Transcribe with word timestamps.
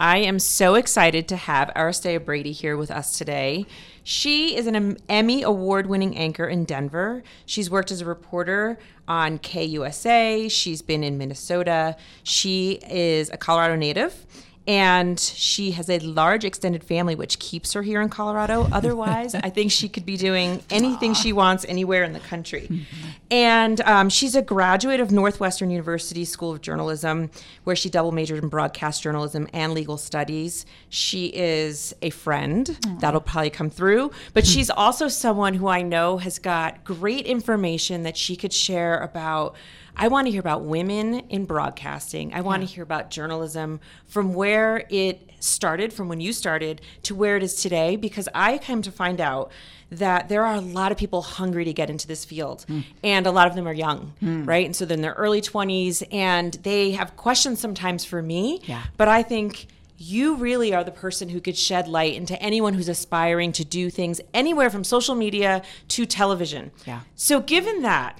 I 0.00 0.16
am 0.16 0.38
so 0.38 0.76
excited 0.76 1.28
to 1.28 1.36
have 1.36 1.70
Aristea 1.76 2.24
Brady 2.24 2.52
here 2.52 2.74
with 2.78 2.90
us 2.90 3.18
today. 3.18 3.66
She 4.02 4.56
is 4.56 4.66
an 4.66 4.96
Emmy 5.10 5.42
award 5.42 5.88
winning 5.88 6.16
anchor 6.16 6.46
in 6.46 6.64
Denver. 6.64 7.22
She's 7.44 7.70
worked 7.70 7.90
as 7.90 8.00
a 8.00 8.06
reporter 8.06 8.78
on 9.06 9.38
KUSA, 9.40 10.50
she's 10.50 10.80
been 10.80 11.04
in 11.04 11.18
Minnesota. 11.18 11.98
She 12.22 12.80
is 12.88 13.28
a 13.28 13.36
Colorado 13.36 13.76
native 13.76 14.24
and 14.70 15.18
she 15.18 15.72
has 15.72 15.90
a 15.90 15.98
large 15.98 16.44
extended 16.44 16.84
family 16.84 17.16
which 17.16 17.40
keeps 17.40 17.72
her 17.72 17.82
here 17.82 18.00
in 18.00 18.08
Colorado. 18.08 18.68
Otherwise, 18.72 19.34
I 19.34 19.50
think 19.50 19.72
she 19.72 19.88
could 19.88 20.06
be 20.06 20.16
doing 20.16 20.62
anything 20.70 21.12
she 21.12 21.32
wants 21.32 21.66
anywhere 21.68 22.04
in 22.04 22.12
the 22.12 22.20
country. 22.20 22.68
Mm-hmm. 22.70 23.08
And 23.32 23.80
um, 23.80 24.08
she's 24.08 24.36
a 24.36 24.42
graduate 24.42 25.00
of 25.00 25.10
Northwestern 25.10 25.70
University 25.70 26.24
School 26.24 26.52
of 26.52 26.60
Journalism, 26.60 27.32
where 27.64 27.74
she 27.74 27.90
double 27.90 28.12
majored 28.12 28.44
in 28.44 28.48
broadcast 28.48 29.02
journalism 29.02 29.48
and 29.52 29.74
legal 29.74 29.98
studies. 29.98 30.66
She 30.88 31.26
is 31.34 31.92
a 32.00 32.10
friend 32.10 32.66
Aww. 32.66 33.00
that'll 33.00 33.22
probably 33.22 33.50
come 33.50 33.70
through, 33.70 34.12
but 34.34 34.46
she's 34.46 34.70
also 34.70 35.08
someone 35.08 35.54
who 35.54 35.66
I 35.66 35.82
know 35.82 36.18
has 36.18 36.38
got 36.38 36.84
great 36.84 37.26
information 37.26 38.04
that 38.04 38.16
she 38.16 38.36
could 38.36 38.52
share 38.52 39.00
about 39.00 39.56
I 39.96 40.08
want 40.08 40.26
to 40.26 40.30
hear 40.30 40.40
about 40.40 40.62
women 40.62 41.20
in 41.28 41.44
broadcasting. 41.44 42.32
I 42.34 42.40
want 42.40 42.62
yeah. 42.62 42.68
to 42.68 42.74
hear 42.74 42.82
about 42.82 43.10
journalism 43.10 43.80
from 44.06 44.34
where 44.34 44.84
it 44.88 45.30
started, 45.40 45.92
from 45.92 46.08
when 46.08 46.20
you 46.20 46.32
started 46.32 46.80
to 47.04 47.14
where 47.14 47.36
it 47.36 47.42
is 47.42 47.54
today, 47.56 47.96
because 47.96 48.28
I 48.34 48.58
came 48.58 48.82
to 48.82 48.92
find 48.92 49.20
out 49.20 49.50
that 49.90 50.28
there 50.28 50.46
are 50.46 50.54
a 50.54 50.60
lot 50.60 50.92
of 50.92 50.98
people 50.98 51.22
hungry 51.22 51.64
to 51.64 51.72
get 51.72 51.90
into 51.90 52.06
this 52.06 52.24
field, 52.24 52.64
mm. 52.68 52.84
and 53.02 53.26
a 53.26 53.30
lot 53.30 53.48
of 53.48 53.54
them 53.54 53.66
are 53.66 53.72
young, 53.72 54.14
mm. 54.22 54.46
right? 54.46 54.64
And 54.64 54.74
so 54.74 54.84
they're 54.84 54.94
in 54.94 55.02
their 55.02 55.14
early 55.14 55.40
20s, 55.40 56.02
and 56.12 56.54
they 56.62 56.92
have 56.92 57.16
questions 57.16 57.60
sometimes 57.60 58.04
for 58.04 58.22
me. 58.22 58.60
Yeah. 58.64 58.84
But 58.96 59.08
I 59.08 59.22
think 59.22 59.66
you 59.98 60.36
really 60.36 60.72
are 60.72 60.82
the 60.82 60.90
person 60.90 61.28
who 61.28 61.40
could 61.40 61.58
shed 61.58 61.86
light 61.86 62.14
into 62.14 62.40
anyone 62.40 62.72
who's 62.72 62.88
aspiring 62.88 63.52
to 63.52 63.64
do 63.64 63.90
things 63.90 64.20
anywhere 64.32 64.70
from 64.70 64.82
social 64.82 65.14
media 65.14 65.62
to 65.88 66.06
television. 66.06 66.70
Yeah. 66.86 67.00
So, 67.16 67.40
given 67.40 67.82
that, 67.82 68.18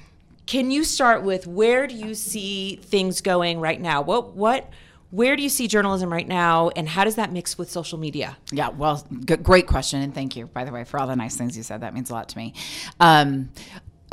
can 0.51 0.73
you 0.73 0.83
start 0.83 1.23
with 1.23 1.47
where 1.47 1.87
do 1.87 1.95
you 1.95 2.13
see 2.13 2.75
things 2.83 3.21
going 3.21 3.61
right 3.61 3.81
now? 3.81 4.03
What 4.03 4.35
what 4.35 4.69
where 5.13 5.37
do 5.37 5.45
you 5.45 5.49
see 5.49 5.69
journalism 5.69 6.13
right 6.13 6.27
now 6.27 6.71
and 6.71 6.89
how 6.89 7.05
does 7.05 7.15
that 7.15 7.33
mix 7.33 7.57
with 7.57 7.71
social 7.71 7.99
media? 7.99 8.37
Yeah 8.51 8.71
well 8.71 9.07
g- 9.25 9.37
great 9.37 9.69
question 9.69 10.03
and 10.03 10.13
thank 10.13 10.35
you 10.35 10.47
by 10.47 10.65
the 10.65 10.73
way 10.73 10.83
for 10.83 10.99
all 10.99 11.07
the 11.07 11.15
nice 11.15 11.37
things 11.37 11.57
you 11.57 11.63
said. 11.63 11.83
That 11.83 11.95
means 11.95 12.11
a 12.11 12.15
lot 12.15 12.29
to 12.31 12.37
me. 12.37 12.55
Um, 12.99 13.51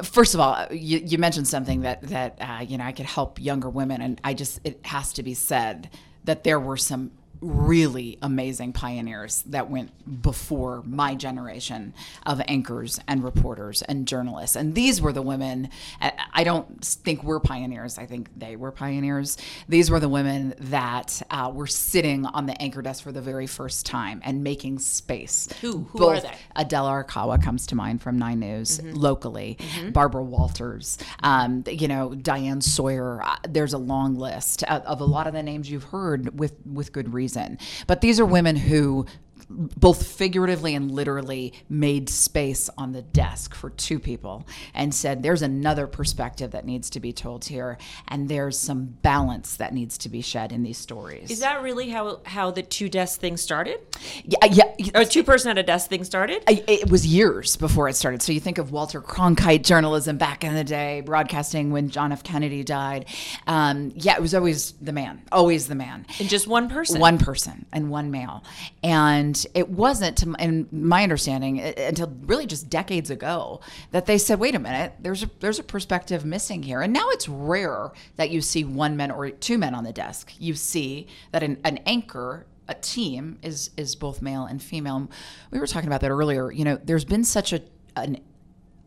First 0.03 0.35
of 0.35 0.39
all, 0.39 0.67
you, 0.69 0.99
you, 0.99 1.17
mentioned 1.17 1.47
something 1.47 1.81
that 1.81 2.03
that 2.03 2.37
uh, 2.39 2.63
you 2.63 2.77
know 2.77 2.83
I 2.83 2.91
could 2.91 3.07
help 3.07 3.41
younger 3.41 3.67
women, 3.67 3.99
and 3.99 4.21
I 4.23 4.35
just 4.35 4.59
it 4.63 4.79
has 4.85 5.11
to 5.13 5.23
be 5.23 5.33
said 5.33 5.89
that 6.25 6.43
there 6.43 6.59
were 6.59 6.77
some 6.77 7.09
really 7.41 8.17
amazing 8.21 8.73
pioneers 8.73 9.43
that 9.43 9.69
went 9.69 9.91
before 10.21 10.81
my 10.85 11.15
generation 11.15 11.93
of 12.25 12.41
anchors 12.47 12.99
and 13.07 13.23
reporters 13.23 13.81
and 13.83 14.07
journalists. 14.07 14.55
And 14.55 14.73
these 14.73 15.01
were 15.01 15.13
the 15.13 15.21
women, 15.21 15.69
I 16.01 16.43
don't 16.43 16.83
think 16.83 17.23
we're 17.23 17.39
pioneers, 17.39 17.97
I 17.97 18.05
think 18.05 18.29
they 18.35 18.55
were 18.55 18.71
pioneers. 18.71 19.37
These 19.69 19.91
were 19.91 19.99
the 19.99 20.09
women 20.09 20.55
that 20.59 21.21
uh, 21.29 21.51
were 21.53 21.67
sitting 21.67 22.25
on 22.25 22.45
the 22.45 22.59
anchor 22.61 22.81
desk 22.81 23.03
for 23.03 23.11
the 23.11 23.21
very 23.21 23.47
first 23.47 23.85
time 23.85 24.21
and 24.23 24.43
making 24.43 24.79
space. 24.79 25.47
Who, 25.61 25.87
who 25.91 25.99
Both, 25.99 26.17
are 26.17 26.21
they? 26.21 26.37
Adele 26.55 26.85
Arakawa 26.85 27.41
comes 27.41 27.67
to 27.67 27.75
mind 27.75 28.01
from 28.01 28.17
Nine 28.17 28.39
News 28.39 28.79
mm-hmm. 28.79 28.93
locally, 28.95 29.57
mm-hmm. 29.59 29.91
Barbara 29.91 30.23
Walters, 30.23 30.97
um, 31.23 31.63
you 31.67 31.87
know, 31.87 32.15
Diane 32.15 32.61
Sawyer. 32.61 33.21
Uh, 33.23 33.37
there's 33.47 33.73
a 33.73 33.77
long 33.77 34.15
list 34.15 34.63
of, 34.63 34.81
of 34.83 35.01
a 35.01 35.05
lot 35.05 35.27
of 35.27 35.33
the 35.33 35.43
names 35.43 35.69
you've 35.69 35.83
heard 35.83 36.37
with, 36.39 36.53
with 36.65 36.91
good 36.91 37.13
reason 37.13 37.26
reason. 37.27 37.57
But 37.87 37.99
these 38.01 38.19
are 38.19 38.25
women 38.25 38.55
who 38.55 39.05
both 39.49 40.05
figuratively 40.05 40.75
and 40.75 40.91
literally 40.91 41.53
made 41.69 42.09
space 42.09 42.69
on 42.77 42.91
the 42.91 43.01
desk 43.01 43.55
for 43.55 43.69
two 43.69 43.99
people 43.99 44.45
and 44.73 44.93
said 44.93 45.23
there's 45.23 45.41
another 45.41 45.87
perspective 45.87 46.51
that 46.51 46.65
needs 46.65 46.89
to 46.89 46.99
be 46.99 47.13
told 47.13 47.45
here 47.45 47.77
and 48.07 48.27
there's 48.27 48.57
some 48.57 48.85
balance 49.01 49.57
that 49.57 49.73
needs 49.73 49.97
to 49.97 50.09
be 50.09 50.21
shed 50.21 50.51
in 50.51 50.63
these 50.63 50.77
stories. 50.77 51.31
Is 51.31 51.39
that 51.39 51.61
really 51.61 51.89
how 51.89 52.19
how 52.25 52.51
the 52.51 52.63
two 52.63 52.89
desk 52.89 53.19
thing 53.19 53.37
started? 53.37 53.79
Yeah 54.25 54.45
yeah. 54.77 54.91
Or 54.95 55.05
two 55.05 55.23
person 55.23 55.51
at 55.51 55.57
a 55.57 55.63
desk 55.63 55.89
thing 55.89 56.03
started? 56.03 56.43
It 56.47 56.89
was 56.89 57.05
years 57.05 57.55
before 57.55 57.87
it 57.87 57.95
started. 57.95 58.21
So 58.21 58.31
you 58.31 58.39
think 58.39 58.57
of 58.57 58.71
walter 58.71 59.01
cronkite 59.01 59.63
journalism 59.63 60.17
back 60.17 60.43
in 60.43 60.55
the 60.55 60.63
day 60.63 61.01
broadcasting 61.01 61.71
when 61.71 61.89
john 61.89 62.11
f. 62.11 62.23
Kennedy 62.23 62.63
died. 62.63 63.05
Um, 63.45 63.93
yeah 63.95 64.15
it 64.15 64.21
was 64.21 64.33
always 64.33 64.73
the 64.73 64.93
man 64.93 65.21
always 65.31 65.67
the 65.67 65.75
man. 65.75 66.05
And 66.19 66.29
just 66.29 66.47
one 66.47 66.69
person? 66.69 66.99
One 66.99 67.17
person 67.17 67.65
and 67.71 67.89
one 67.89 68.11
male. 68.11 68.43
And 68.83 69.36
it 69.53 69.69
wasn't, 69.69 70.23
in 70.23 70.67
my 70.71 71.03
understanding, 71.03 71.61
uh, 71.61 71.73
until 71.77 72.13
really 72.25 72.45
just 72.45 72.69
decades 72.69 73.09
ago, 73.09 73.61
that 73.91 74.05
they 74.05 74.17
said, 74.17 74.39
"Wait 74.39 74.55
a 74.55 74.59
minute, 74.59 74.93
there's 74.99 75.23
a 75.23 75.29
there's 75.39 75.59
a 75.59 75.63
perspective 75.63 76.25
missing 76.25 76.63
here." 76.63 76.81
And 76.81 76.93
now 76.93 77.07
it's 77.09 77.29
rare 77.29 77.91
that 78.15 78.29
you 78.29 78.41
see 78.41 78.63
one 78.63 78.97
man 78.97 79.11
or 79.11 79.29
two 79.29 79.57
men 79.57 79.75
on 79.75 79.83
the 79.83 79.93
desk. 79.93 80.33
You 80.39 80.53
see 80.53 81.07
that 81.31 81.43
an, 81.43 81.59
an 81.63 81.77
anchor 81.85 82.45
a 82.67 82.73
team 82.73 83.39
is 83.41 83.69
is 83.77 83.95
both 83.95 84.21
male 84.21 84.45
and 84.45 84.61
female. 84.61 85.09
We 85.51 85.59
were 85.59 85.67
talking 85.67 85.87
about 85.87 86.01
that 86.01 86.11
earlier. 86.11 86.51
You 86.51 86.65
know, 86.65 86.79
there's 86.83 87.05
been 87.05 87.23
such 87.23 87.53
a 87.53 87.61
an 87.95 88.19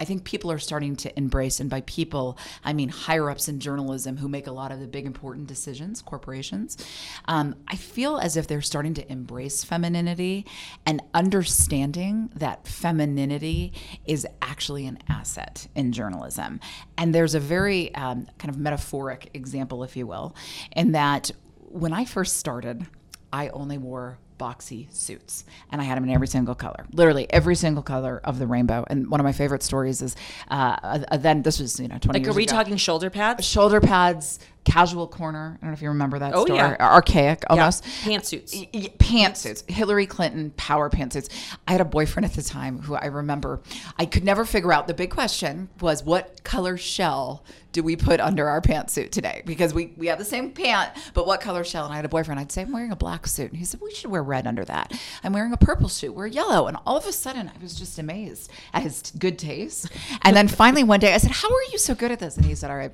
I 0.00 0.04
think 0.04 0.24
people 0.24 0.50
are 0.50 0.58
starting 0.58 0.96
to 0.96 1.18
embrace, 1.18 1.60
and 1.60 1.68
by 1.68 1.82
people, 1.82 2.38
I 2.64 2.72
mean 2.72 2.88
higher 2.88 3.30
ups 3.30 3.48
in 3.48 3.60
journalism 3.60 4.16
who 4.16 4.28
make 4.28 4.46
a 4.46 4.52
lot 4.52 4.72
of 4.72 4.80
the 4.80 4.86
big 4.86 5.06
important 5.06 5.46
decisions, 5.46 6.00
corporations. 6.00 6.78
Um, 7.26 7.54
I 7.68 7.76
feel 7.76 8.16
as 8.16 8.36
if 8.36 8.46
they're 8.46 8.62
starting 8.62 8.94
to 8.94 9.12
embrace 9.12 9.62
femininity 9.62 10.46
and 10.86 11.02
understanding 11.12 12.30
that 12.34 12.66
femininity 12.66 13.74
is 14.06 14.26
actually 14.40 14.86
an 14.86 14.98
asset 15.08 15.68
in 15.74 15.92
journalism. 15.92 16.60
And 16.96 17.14
there's 17.14 17.34
a 17.34 17.40
very 17.40 17.94
um, 17.94 18.26
kind 18.38 18.48
of 18.48 18.58
metaphoric 18.58 19.30
example, 19.34 19.84
if 19.84 19.96
you 19.96 20.06
will, 20.06 20.34
in 20.74 20.92
that 20.92 21.30
when 21.56 21.92
I 21.92 22.04
first 22.04 22.38
started, 22.38 22.86
I 23.32 23.48
only 23.50 23.78
wore 23.78 24.18
boxy 24.40 24.92
suits, 24.92 25.44
and 25.70 25.80
I 25.80 25.84
had 25.84 25.96
them 25.96 26.04
in 26.04 26.10
every 26.10 26.26
single 26.26 26.54
color, 26.54 26.86
literally 26.92 27.26
every 27.30 27.54
single 27.54 27.82
color 27.82 28.20
of 28.24 28.38
the 28.38 28.46
rainbow. 28.46 28.84
And 28.88 29.08
one 29.10 29.20
of 29.20 29.24
my 29.24 29.32
favorite 29.32 29.62
stories 29.62 30.00
is 30.00 30.16
uh, 30.50 31.04
uh, 31.12 31.16
then 31.18 31.42
this 31.42 31.60
was 31.60 31.78
you 31.78 31.88
know 31.88 31.98
twenty. 31.98 32.18
Like, 32.18 32.24
years 32.26 32.34
are 32.34 32.36
we 32.36 32.44
ago. 32.44 32.56
talking 32.56 32.76
shoulder 32.76 33.10
pads? 33.10 33.46
Shoulder 33.46 33.80
pads, 33.80 34.38
casual 34.64 35.06
corner. 35.06 35.58
I 35.60 35.64
don't 35.64 35.70
know 35.70 35.74
if 35.74 35.82
you 35.82 35.88
remember 35.88 36.18
that 36.18 36.34
oh, 36.34 36.44
store. 36.44 36.56
Yeah. 36.56 36.76
Archaic 36.78 37.44
almost. 37.48 37.84
Yeah. 38.06 38.18
Pantsuits. 38.18 38.96
Pantsuits. 38.98 39.70
Hillary 39.70 40.06
Clinton 40.06 40.52
power 40.56 40.90
pantsuits. 40.90 41.28
I 41.66 41.72
had 41.72 41.80
a 41.80 41.86
boyfriend 41.86 42.26
at 42.26 42.34
the 42.34 42.42
time 42.42 42.80
who 42.80 42.94
I 42.94 43.06
remember 43.06 43.60
I 43.98 44.06
could 44.06 44.24
never 44.24 44.44
figure 44.44 44.72
out 44.72 44.86
the 44.86 44.94
big 44.94 45.10
question 45.10 45.68
was 45.80 46.02
what 46.02 46.44
color 46.44 46.76
shell 46.76 47.44
do 47.72 47.82
we 47.82 47.96
put 47.96 48.20
under 48.20 48.48
our 48.48 48.60
pantsuit 48.60 49.10
today? 49.10 49.42
Because 49.44 49.72
we, 49.72 49.92
we 49.96 50.08
have 50.08 50.18
the 50.18 50.24
same 50.24 50.50
pant, 50.50 50.90
but 51.14 51.26
what 51.26 51.40
color 51.40 51.62
shell? 51.62 51.84
And 51.84 51.92
I 51.92 51.96
had 51.96 52.04
a 52.04 52.08
boyfriend. 52.08 52.40
I'd 52.40 52.50
say, 52.50 52.62
I'm 52.62 52.72
wearing 52.72 52.90
a 52.90 52.96
black 52.96 53.26
suit. 53.26 53.50
And 53.50 53.58
he 53.58 53.64
said, 53.64 53.80
We 53.80 53.94
should 53.94 54.10
wear 54.10 54.22
red 54.22 54.46
under 54.46 54.64
that. 54.64 54.92
I'm 55.22 55.32
wearing 55.32 55.52
a 55.52 55.56
purple 55.56 55.88
suit. 55.88 56.14
Wear 56.14 56.26
yellow. 56.26 56.66
And 56.66 56.76
all 56.84 56.96
of 56.96 57.06
a 57.06 57.12
sudden, 57.12 57.48
I 57.54 57.62
was 57.62 57.76
just 57.76 57.98
amazed 57.98 58.50
at 58.72 58.82
his 58.82 59.12
good 59.18 59.38
taste. 59.38 59.88
And 60.22 60.36
then 60.36 60.48
finally, 60.48 60.82
one 60.82 61.00
day, 61.00 61.14
I 61.14 61.18
said, 61.18 61.30
How 61.30 61.48
are 61.48 61.62
you 61.70 61.78
so 61.78 61.94
good 61.94 62.10
at 62.10 62.18
this? 62.18 62.36
And 62.36 62.44
he 62.44 62.54
said, 62.54 62.70
All 62.70 62.76
right. 62.76 62.92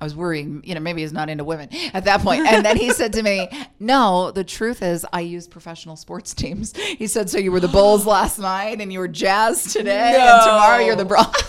I 0.00 0.04
was 0.04 0.14
worrying, 0.14 0.62
you 0.64 0.74
know, 0.74 0.80
maybe 0.80 0.97
he's 0.98 1.12
not 1.12 1.28
into 1.28 1.44
women 1.44 1.68
at 1.94 2.04
that 2.04 2.20
point. 2.20 2.46
And 2.46 2.64
then 2.64 2.76
he 2.76 2.92
said 2.92 3.12
to 3.14 3.22
me, 3.22 3.48
No, 3.78 4.30
the 4.30 4.44
truth 4.44 4.82
is, 4.82 5.06
I 5.12 5.20
use 5.20 5.48
professional 5.48 5.96
sports 5.96 6.34
teams. 6.34 6.76
He 6.76 7.06
said, 7.06 7.30
So 7.30 7.38
you 7.38 7.52
were 7.52 7.60
the 7.60 7.68
Bulls 7.68 8.06
last 8.18 8.38
night 8.38 8.80
and 8.80 8.92
you 8.92 8.98
were 8.98 9.08
Jazz 9.08 9.72
today, 9.72 10.12
no. 10.16 10.34
and 10.34 10.42
tomorrow 10.44 10.84
you're 10.84 10.96
the 10.96 11.04
Bronx. 11.04 11.42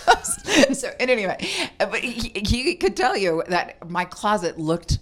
so, 0.79 0.89
and 0.99 1.09
anyway, 1.09 1.37
but 1.77 1.99
he 1.99 2.31
he 2.45 2.75
could 2.75 2.95
tell 2.95 3.17
you 3.17 3.43
that 3.47 3.89
my 3.89 4.05
closet 4.05 4.59
looked 4.59 4.99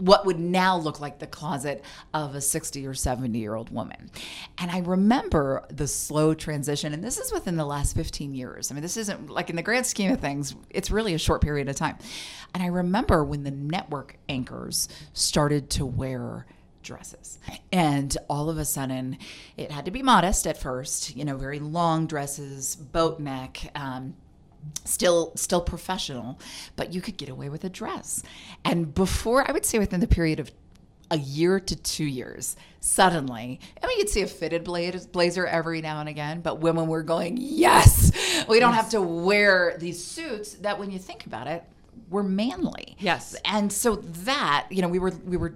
what 0.00 0.26
would 0.26 0.38
now 0.38 0.76
look 0.76 1.00
like 1.00 1.18
the 1.18 1.26
closet 1.26 1.84
of 2.14 2.34
a 2.34 2.40
60 2.40 2.86
or 2.86 2.94
70 2.94 3.38
year 3.38 3.54
old 3.54 3.70
woman. 3.70 4.10
And 4.58 4.70
I 4.70 4.78
remember 4.78 5.64
the 5.68 5.86
slow 5.86 6.34
transition, 6.34 6.92
and 6.92 7.04
this 7.04 7.18
is 7.18 7.32
within 7.32 7.56
the 7.56 7.64
last 7.64 7.94
15 7.94 8.34
years. 8.34 8.70
I 8.70 8.74
mean, 8.74 8.82
this 8.82 8.96
isn't 8.96 9.30
like 9.30 9.50
in 9.50 9.56
the 9.56 9.62
grand 9.62 9.86
scheme 9.86 10.12
of 10.12 10.20
things, 10.20 10.54
it's 10.70 10.90
really 10.90 11.14
a 11.14 11.18
short 11.18 11.42
period 11.42 11.68
of 11.68 11.76
time. 11.76 11.96
And 12.54 12.62
I 12.62 12.66
remember 12.66 13.24
when 13.24 13.44
the 13.44 13.50
network 13.50 14.16
anchors 14.28 14.88
started 15.12 15.70
to 15.70 15.86
wear 15.86 16.46
dresses. 16.82 17.38
And 17.72 18.16
all 18.28 18.48
of 18.48 18.58
a 18.58 18.64
sudden, 18.64 19.18
it 19.56 19.70
had 19.70 19.84
to 19.84 19.90
be 19.90 20.02
modest 20.02 20.46
at 20.46 20.56
first, 20.56 21.14
you 21.14 21.24
know, 21.24 21.36
very 21.36 21.58
long 21.58 22.06
dresses, 22.06 22.74
boat 22.76 23.20
neck. 23.20 23.70
Um, 23.74 24.14
still 24.84 25.32
still 25.36 25.60
professional 25.60 26.38
but 26.76 26.92
you 26.92 27.00
could 27.00 27.16
get 27.16 27.28
away 27.28 27.48
with 27.48 27.64
a 27.64 27.68
dress 27.68 28.22
and 28.64 28.94
before 28.94 29.48
i 29.48 29.52
would 29.52 29.64
say 29.64 29.78
within 29.78 30.00
the 30.00 30.06
period 30.06 30.40
of 30.40 30.50
a 31.12 31.18
year 31.18 31.58
to 31.58 31.74
two 31.76 32.04
years 32.04 32.56
suddenly 32.80 33.60
i 33.82 33.86
mean 33.86 33.98
you'd 33.98 34.08
see 34.08 34.22
a 34.22 34.26
fitted 34.26 34.64
blazer 34.64 35.46
every 35.46 35.80
now 35.80 36.00
and 36.00 36.08
again 36.08 36.40
but 36.40 36.60
women 36.60 36.86
were 36.86 37.02
going 37.02 37.36
yes 37.38 38.12
we 38.48 38.60
don't 38.60 38.72
yes. 38.72 38.82
have 38.82 38.90
to 38.90 39.00
wear 39.00 39.76
these 39.78 40.02
suits 40.02 40.54
that 40.54 40.78
when 40.78 40.90
you 40.90 40.98
think 40.98 41.26
about 41.26 41.46
it 41.46 41.64
were 42.08 42.22
manly 42.22 42.96
yes 42.98 43.36
and 43.44 43.72
so 43.72 43.96
that 43.96 44.66
you 44.70 44.80
know 44.80 44.88
we 44.88 44.98
were 44.98 45.12
we 45.24 45.36
were 45.36 45.54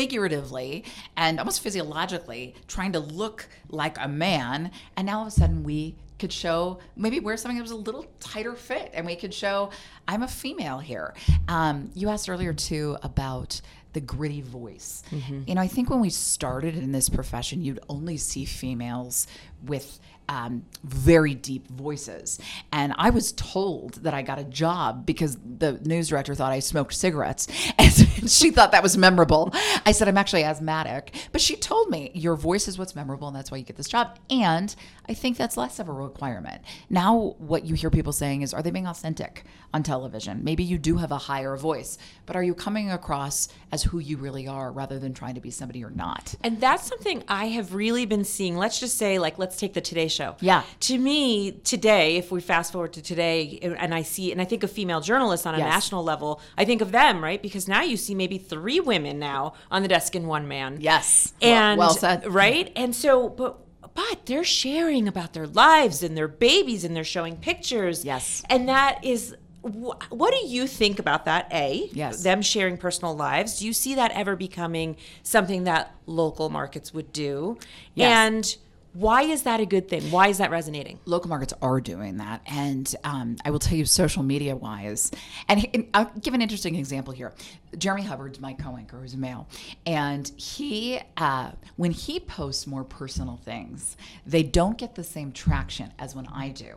figuratively 0.00 0.82
and 1.16 1.38
almost 1.38 1.60
physiologically 1.60 2.54
trying 2.68 2.92
to 2.92 2.98
look 2.98 3.48
like 3.68 3.96
a 4.00 4.08
man. 4.08 4.70
And 4.96 5.06
now 5.06 5.18
all 5.18 5.22
of 5.22 5.28
a 5.28 5.30
sudden 5.30 5.62
we 5.62 5.96
could 6.20 6.32
show 6.32 6.78
maybe 6.94 7.18
wear 7.18 7.36
something 7.36 7.56
that 7.56 7.62
was 7.62 7.70
a 7.72 7.76
little 7.76 8.06
tighter 8.20 8.54
fit 8.54 8.90
and 8.94 9.06
we 9.06 9.16
could 9.16 9.34
show 9.34 9.70
I'm 10.06 10.22
a 10.22 10.28
female 10.28 10.78
here. 10.78 11.14
Um, 11.48 11.90
you 11.94 12.08
asked 12.10 12.28
earlier 12.28 12.52
too 12.52 12.96
about 13.02 13.60
the 13.92 14.00
gritty 14.00 14.40
voice. 14.40 15.02
You 15.48 15.54
know, 15.56 15.60
I 15.60 15.66
think 15.66 15.90
when 15.90 15.98
we 15.98 16.10
started 16.10 16.76
in 16.76 16.92
this 16.92 17.08
profession, 17.08 17.64
you'd 17.64 17.80
only 17.88 18.18
see 18.18 18.44
females 18.44 19.26
with 19.64 19.98
um, 20.30 20.64
very 20.84 21.34
deep 21.34 21.68
voices. 21.68 22.38
And 22.72 22.94
I 22.96 23.10
was 23.10 23.32
told 23.32 23.94
that 24.04 24.14
I 24.14 24.22
got 24.22 24.38
a 24.38 24.44
job 24.44 25.04
because 25.04 25.36
the 25.58 25.72
news 25.84 26.08
director 26.08 26.36
thought 26.36 26.52
I 26.52 26.60
smoked 26.60 26.94
cigarettes. 26.94 27.48
And 28.20 28.30
she 28.30 28.50
thought 28.50 28.72
that 28.72 28.82
was 28.82 28.96
memorable. 28.96 29.50
I 29.84 29.92
said, 29.92 30.06
I'm 30.06 30.18
actually 30.18 30.44
asthmatic. 30.44 31.14
But 31.32 31.40
she 31.40 31.56
told 31.56 31.90
me, 31.90 32.10
Your 32.14 32.36
voice 32.36 32.68
is 32.68 32.78
what's 32.78 32.94
memorable, 32.94 33.26
and 33.28 33.36
that's 33.36 33.50
why 33.50 33.56
you 33.56 33.64
get 33.64 33.76
this 33.76 33.88
job. 33.88 34.18
And 34.28 34.74
I 35.08 35.14
think 35.14 35.36
that's 35.36 35.56
less 35.56 35.78
of 35.78 35.88
a 35.88 35.92
requirement. 35.92 36.62
Now, 36.88 37.34
what 37.38 37.64
you 37.64 37.74
hear 37.74 37.90
people 37.90 38.12
saying 38.12 38.42
is, 38.42 38.52
Are 38.54 38.62
they 38.62 38.70
being 38.70 38.86
authentic 38.86 39.44
on 39.72 39.82
television? 39.82 40.44
Maybe 40.44 40.62
you 40.62 40.78
do 40.78 40.98
have 40.98 41.10
a 41.10 41.18
higher 41.18 41.56
voice, 41.56 41.98
but 42.26 42.36
are 42.36 42.42
you 42.42 42.54
coming 42.54 42.90
across 42.90 43.48
as 43.72 43.82
who 43.82 43.98
you 43.98 44.18
really 44.18 44.46
are 44.46 44.70
rather 44.70 44.98
than 44.98 45.14
trying 45.14 45.34
to 45.34 45.40
be 45.40 45.50
somebody 45.50 45.78
you're 45.80 45.90
not? 45.90 46.34
And 46.44 46.60
that's 46.60 46.86
something 46.86 47.24
I 47.26 47.46
have 47.46 47.74
really 47.74 48.04
been 48.06 48.24
seeing. 48.24 48.56
Let's 48.56 48.78
just 48.78 48.98
say, 48.98 49.18
like, 49.18 49.38
let's 49.38 49.56
take 49.56 49.74
the 49.74 49.80
Today 49.80 50.08
Show. 50.08 50.19
Yeah. 50.40 50.62
To 50.80 50.98
me, 50.98 51.52
today, 51.52 52.16
if 52.16 52.30
we 52.30 52.40
fast 52.40 52.72
forward 52.72 52.92
to 52.94 53.02
today, 53.02 53.58
and 53.62 53.94
I 53.94 54.02
see, 54.02 54.32
and 54.32 54.40
I 54.40 54.44
think 54.44 54.62
of 54.62 54.70
female 54.70 55.00
journalists 55.00 55.46
on 55.46 55.54
a 55.54 55.58
Yes. 55.58 55.66
national 55.72 56.04
level, 56.04 56.40
I 56.58 56.64
think 56.64 56.80
of 56.80 56.92
them, 56.92 57.22
right? 57.22 57.40
Because 57.42 57.66
now 57.68 57.82
you 57.82 57.96
see 57.96 58.14
maybe 58.14 58.38
three 58.38 58.80
women 58.80 59.18
now 59.18 59.54
on 59.70 59.82
the 59.82 59.88
desk 59.88 60.14
in 60.14 60.26
one 60.26 60.46
man. 60.48 60.78
Yes. 60.80 61.32
Well- 61.42 61.50
And 61.52 61.78
well 61.78 61.90
said. 61.94 62.32
Right. 62.32 62.72
And 62.76 62.94
so, 62.94 63.28
but. 63.28 63.58
But 63.92 64.26
they're 64.26 64.44
sharing 64.44 65.08
about 65.08 65.32
their 65.32 65.48
lives 65.48 66.04
and 66.04 66.16
their 66.16 66.28
babies, 66.28 66.84
and 66.84 66.94
they're 66.94 67.02
showing 67.02 67.36
pictures. 67.36 68.04
Yes. 68.04 68.42
and 68.48 68.68
that 68.68 69.04
is. 69.04 69.34
wh- 69.64 69.98
What 70.10 70.32
do 70.32 70.46
you 70.46 70.66
think 70.68 70.98
about 71.00 71.24
that? 71.24 71.48
A, 71.52 71.90
Yes. 71.92 72.22
them 72.22 72.40
sharing 72.40 72.76
personal 72.78 73.16
lives. 73.16 73.58
Do 73.58 73.66
you 73.66 73.72
see 73.72 73.96
that 73.96 74.12
ever 74.12 74.36
becoming 74.36 74.96
something 75.24 75.64
that 75.64 75.92
local 76.06 76.50
markets 76.50 76.94
would 76.94 77.12
do? 77.12 77.58
Yes. 77.94 78.10
And 78.10 78.56
why 78.92 79.22
is 79.22 79.42
that 79.44 79.60
a 79.60 79.66
good 79.66 79.88
thing? 79.88 80.10
Why 80.10 80.28
is 80.28 80.38
that 80.38 80.50
resonating? 80.50 80.98
local 81.04 81.28
markets 81.28 81.52
are 81.60 81.80
doing 81.80 82.16
that. 82.18 82.40
And 82.46 82.94
um, 83.04 83.36
I 83.44 83.50
will 83.50 83.58
tell 83.58 83.76
you, 83.76 83.84
social 83.84 84.22
media 84.22 84.56
wise, 84.56 85.10
and, 85.48 85.66
and 85.74 85.88
I'll 85.94 86.10
give 86.20 86.34
an 86.34 86.42
interesting 86.42 86.76
example 86.76 87.12
here. 87.12 87.32
Jeremy 87.78 88.02
Hubbard's 88.02 88.40
my 88.40 88.52
co 88.52 88.76
anchor, 88.76 88.98
who's 88.98 89.14
a 89.14 89.18
male. 89.18 89.48
And 89.86 90.28
he, 90.36 91.00
uh, 91.16 91.52
when 91.76 91.90
he 91.92 92.20
posts 92.20 92.66
more 92.66 92.84
personal 92.84 93.40
things, 93.44 93.96
they 94.26 94.42
don't 94.42 94.78
get 94.78 94.94
the 94.94 95.04
same 95.04 95.32
traction 95.32 95.92
as 95.98 96.14
when 96.14 96.26
I 96.26 96.48
do. 96.48 96.76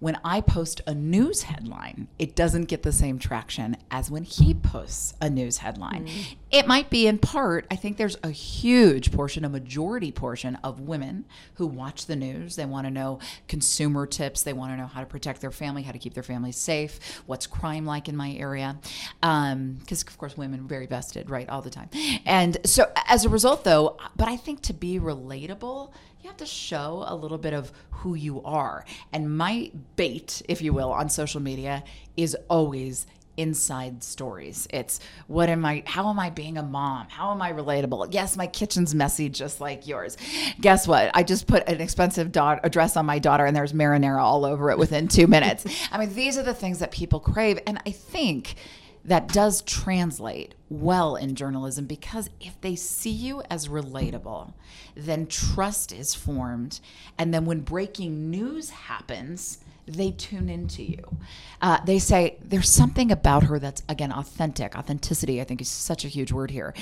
When 0.00 0.18
I 0.24 0.40
post 0.40 0.80
a 0.86 0.94
news 0.94 1.42
headline, 1.42 2.08
it 2.18 2.34
doesn't 2.34 2.64
get 2.64 2.82
the 2.82 2.92
same 2.92 3.18
traction 3.18 3.76
as 3.90 4.10
when 4.10 4.24
he 4.24 4.54
posts 4.54 5.12
a 5.20 5.28
news 5.28 5.58
headline. 5.58 6.06
Mm. 6.06 6.36
It 6.50 6.66
might 6.66 6.88
be 6.88 7.06
in 7.06 7.18
part, 7.18 7.66
I 7.70 7.76
think 7.76 7.98
there's 7.98 8.16
a 8.22 8.30
huge 8.30 9.12
portion, 9.12 9.44
a 9.44 9.50
majority 9.50 10.10
portion 10.10 10.56
of 10.64 10.80
women 10.80 11.26
who 11.54 11.66
watch 11.66 12.06
the 12.06 12.16
news. 12.16 12.56
They 12.56 12.64
want 12.64 12.86
to 12.86 12.90
know 12.90 13.18
consumer 13.46 14.06
tips, 14.06 14.42
they 14.42 14.54
want 14.54 14.72
to 14.72 14.78
know 14.78 14.86
how 14.86 15.00
to 15.00 15.06
protect 15.06 15.42
their 15.42 15.50
family, 15.50 15.82
how 15.82 15.92
to 15.92 15.98
keep 15.98 16.14
their 16.14 16.22
family 16.22 16.52
safe, 16.52 17.22
what's 17.26 17.46
crime 17.46 17.84
like 17.84 18.08
in 18.08 18.16
my 18.16 18.32
area. 18.32 18.78
Um, 19.22 19.74
because, 19.80 20.02
of 20.02 20.16
course, 20.16 20.34
women 20.34 20.60
are 20.60 20.64
very 20.64 20.86
vested, 20.86 21.28
right, 21.28 21.48
all 21.48 21.60
the 21.60 21.70
time. 21.70 21.90
And 22.24 22.56
so, 22.64 22.90
as 23.06 23.26
a 23.26 23.28
result, 23.28 23.64
though, 23.64 23.98
but 24.16 24.28
I 24.28 24.38
think 24.38 24.62
to 24.62 24.72
be 24.72 24.98
relatable, 24.98 25.92
you 26.22 26.28
have 26.28 26.36
to 26.38 26.46
show 26.46 27.04
a 27.06 27.14
little 27.14 27.38
bit 27.38 27.54
of 27.54 27.72
who 27.90 28.14
you 28.14 28.42
are. 28.42 28.84
And 29.12 29.36
my 29.36 29.70
bait, 29.96 30.42
if 30.48 30.60
you 30.60 30.72
will, 30.72 30.92
on 30.92 31.08
social 31.08 31.40
media 31.40 31.82
is 32.16 32.36
always 32.48 33.06
inside 33.36 34.02
stories. 34.02 34.68
It's 34.70 35.00
what 35.26 35.48
am 35.48 35.64
I 35.64 35.82
how 35.86 36.10
am 36.10 36.18
I 36.18 36.28
being 36.28 36.58
a 36.58 36.62
mom? 36.62 37.06
How 37.08 37.30
am 37.30 37.40
I 37.40 37.52
relatable? 37.52 38.12
Yes, 38.12 38.36
my 38.36 38.46
kitchen's 38.46 38.94
messy 38.94 39.30
just 39.30 39.62
like 39.62 39.86
yours. 39.86 40.18
Guess 40.60 40.86
what? 40.86 41.10
I 41.14 41.22
just 41.22 41.46
put 41.46 41.66
an 41.66 41.80
expensive 41.80 42.32
dress 42.32 42.96
on 42.98 43.06
my 43.06 43.18
daughter 43.18 43.46
and 43.46 43.56
there's 43.56 43.72
marinara 43.72 44.20
all 44.20 44.44
over 44.44 44.70
it 44.70 44.78
within 44.78 45.08
2 45.08 45.26
minutes. 45.26 45.64
I 45.90 45.96
mean, 45.96 46.12
these 46.14 46.36
are 46.36 46.42
the 46.42 46.52
things 46.52 46.80
that 46.80 46.90
people 46.90 47.18
crave 47.18 47.60
and 47.66 47.80
I 47.86 47.92
think 47.92 48.56
that 49.04 49.28
does 49.28 49.62
translate 49.62 50.54
well 50.68 51.16
in 51.16 51.34
journalism 51.34 51.86
because 51.86 52.28
if 52.40 52.60
they 52.60 52.76
see 52.76 53.10
you 53.10 53.42
as 53.50 53.68
relatable, 53.68 54.52
then 54.94 55.26
trust 55.26 55.92
is 55.92 56.14
formed. 56.14 56.80
And 57.18 57.32
then 57.32 57.46
when 57.46 57.60
breaking 57.60 58.30
news 58.30 58.70
happens, 58.70 59.58
they 59.92 60.12
tune 60.12 60.48
into 60.48 60.82
you. 60.82 61.16
Uh, 61.62 61.78
they 61.84 61.98
say 61.98 62.38
there's 62.42 62.70
something 62.70 63.12
about 63.12 63.44
her 63.44 63.58
that's 63.58 63.82
again 63.88 64.12
authentic. 64.12 64.76
Authenticity, 64.76 65.40
I 65.40 65.44
think, 65.44 65.60
is 65.60 65.68
such 65.68 66.04
a 66.04 66.08
huge 66.08 66.32
word 66.32 66.50
here. 66.50 66.74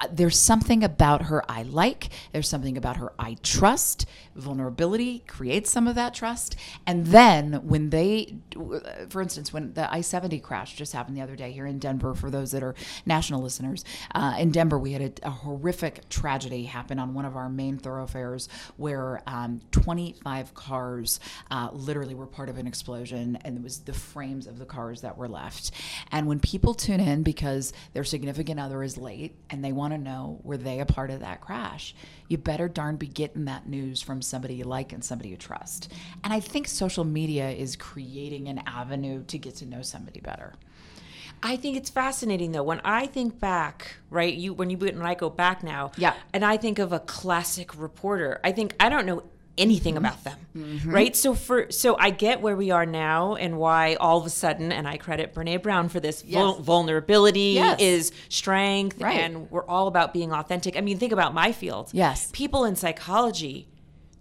Uh, 0.00 0.08
there's 0.12 0.38
something 0.38 0.84
about 0.84 1.22
her 1.22 1.42
I 1.50 1.62
like. 1.62 2.08
There's 2.32 2.48
something 2.48 2.76
about 2.76 2.96
her 2.96 3.12
I 3.18 3.36
trust. 3.42 4.06
Vulnerability 4.36 5.20
creates 5.26 5.70
some 5.70 5.88
of 5.88 5.94
that 5.94 6.14
trust. 6.14 6.56
And 6.86 7.06
then 7.06 7.54
when 7.66 7.90
they, 7.90 8.34
for 9.08 9.22
instance, 9.22 9.52
when 9.52 9.72
the 9.74 9.92
I-70 9.92 10.42
crash 10.42 10.76
just 10.76 10.92
happened 10.92 11.16
the 11.16 11.22
other 11.22 11.36
day 11.36 11.52
here 11.52 11.66
in 11.66 11.78
Denver, 11.78 12.14
for 12.14 12.30
those 12.30 12.50
that 12.52 12.62
are 12.62 12.74
national 13.06 13.42
listeners, 13.42 13.84
uh, 14.14 14.36
in 14.38 14.50
Denver 14.50 14.78
we 14.78 14.92
had 14.92 15.02
a, 15.22 15.28
a 15.28 15.30
horrific 15.30 16.08
tragedy 16.08 16.64
happen 16.64 16.98
on 16.98 17.14
one 17.14 17.24
of 17.24 17.36
our 17.36 17.48
main 17.48 17.78
thoroughfares 17.78 18.48
where 18.76 19.22
um, 19.26 19.60
25 19.72 20.54
cars 20.54 21.20
uh, 21.50 21.68
literally 21.72 22.14
were 22.14 22.26
part 22.40 22.48
of 22.48 22.56
an 22.56 22.66
explosion, 22.66 23.36
and 23.44 23.58
it 23.58 23.62
was 23.62 23.80
the 23.80 23.92
frames 23.92 24.46
of 24.46 24.58
the 24.58 24.64
cars 24.64 25.02
that 25.02 25.18
were 25.18 25.28
left. 25.28 25.72
And 26.10 26.26
when 26.26 26.40
people 26.40 26.72
tune 26.72 26.98
in 26.98 27.22
because 27.22 27.74
their 27.92 28.02
significant 28.02 28.58
other 28.58 28.82
is 28.82 28.96
late 28.96 29.34
and 29.50 29.62
they 29.62 29.72
want 29.72 29.92
to 29.92 29.98
know 29.98 30.40
were 30.42 30.56
they 30.56 30.80
a 30.80 30.86
part 30.86 31.10
of 31.10 31.20
that 31.20 31.42
crash, 31.42 31.94
you 32.28 32.38
better 32.38 32.66
darn 32.66 32.96
be 32.96 33.06
getting 33.06 33.44
that 33.44 33.68
news 33.68 34.00
from 34.00 34.22
somebody 34.22 34.54
you 34.54 34.64
like 34.64 34.94
and 34.94 35.04
somebody 35.04 35.28
you 35.28 35.36
trust. 35.36 35.92
And 36.24 36.32
I 36.32 36.40
think 36.40 36.66
social 36.66 37.04
media 37.04 37.50
is 37.50 37.76
creating 37.76 38.48
an 38.48 38.62
avenue 38.66 39.22
to 39.24 39.36
get 39.36 39.56
to 39.56 39.66
know 39.66 39.82
somebody 39.82 40.20
better. 40.20 40.54
I 41.42 41.56
think 41.56 41.76
it's 41.76 41.90
fascinating 41.90 42.52
though. 42.52 42.62
When 42.62 42.80
I 42.86 43.04
think 43.04 43.38
back, 43.38 43.96
right? 44.08 44.32
You 44.32 44.54
when 44.54 44.70
you 44.70 44.78
when 44.78 45.02
I 45.02 45.14
go 45.14 45.28
back 45.28 45.62
now, 45.62 45.92
Yeah. 45.98 46.14
and 46.32 46.42
I 46.42 46.56
think 46.56 46.78
of 46.78 46.90
a 46.94 47.00
classic 47.00 47.76
reporter. 47.78 48.40
I 48.42 48.52
think 48.52 48.74
I 48.80 48.88
don't 48.88 49.04
know 49.04 49.24
anything 49.60 49.94
mm-hmm. 49.94 50.04
about 50.04 50.24
them, 50.24 50.38
mm-hmm. 50.56 50.90
right? 50.92 51.14
So 51.14 51.34
for 51.34 51.70
so 51.70 51.96
I 51.98 52.10
get 52.10 52.40
where 52.40 52.56
we 52.56 52.70
are 52.72 52.86
now 52.86 53.36
and 53.36 53.58
why 53.58 53.94
all 53.94 54.18
of 54.18 54.26
a 54.26 54.30
sudden, 54.30 54.72
and 54.72 54.88
I 54.88 54.96
credit 54.96 55.34
Brene 55.34 55.62
Brown 55.62 55.88
for 55.88 56.00
this. 56.00 56.22
Vul- 56.22 56.60
vulnerability 56.60 57.52
Yes. 57.54 57.80
is 57.80 58.12
strength, 58.28 59.00
Right. 59.00 59.20
and 59.20 59.50
we're 59.50 59.66
all 59.66 59.86
about 59.86 60.12
being 60.12 60.32
authentic. 60.32 60.76
I 60.76 60.80
mean, 60.80 60.98
think 60.98 61.12
about 61.12 61.34
my 61.34 61.52
field. 61.52 61.90
Yes. 61.92 62.30
people 62.32 62.64
in 62.64 62.74
psychology. 62.76 63.68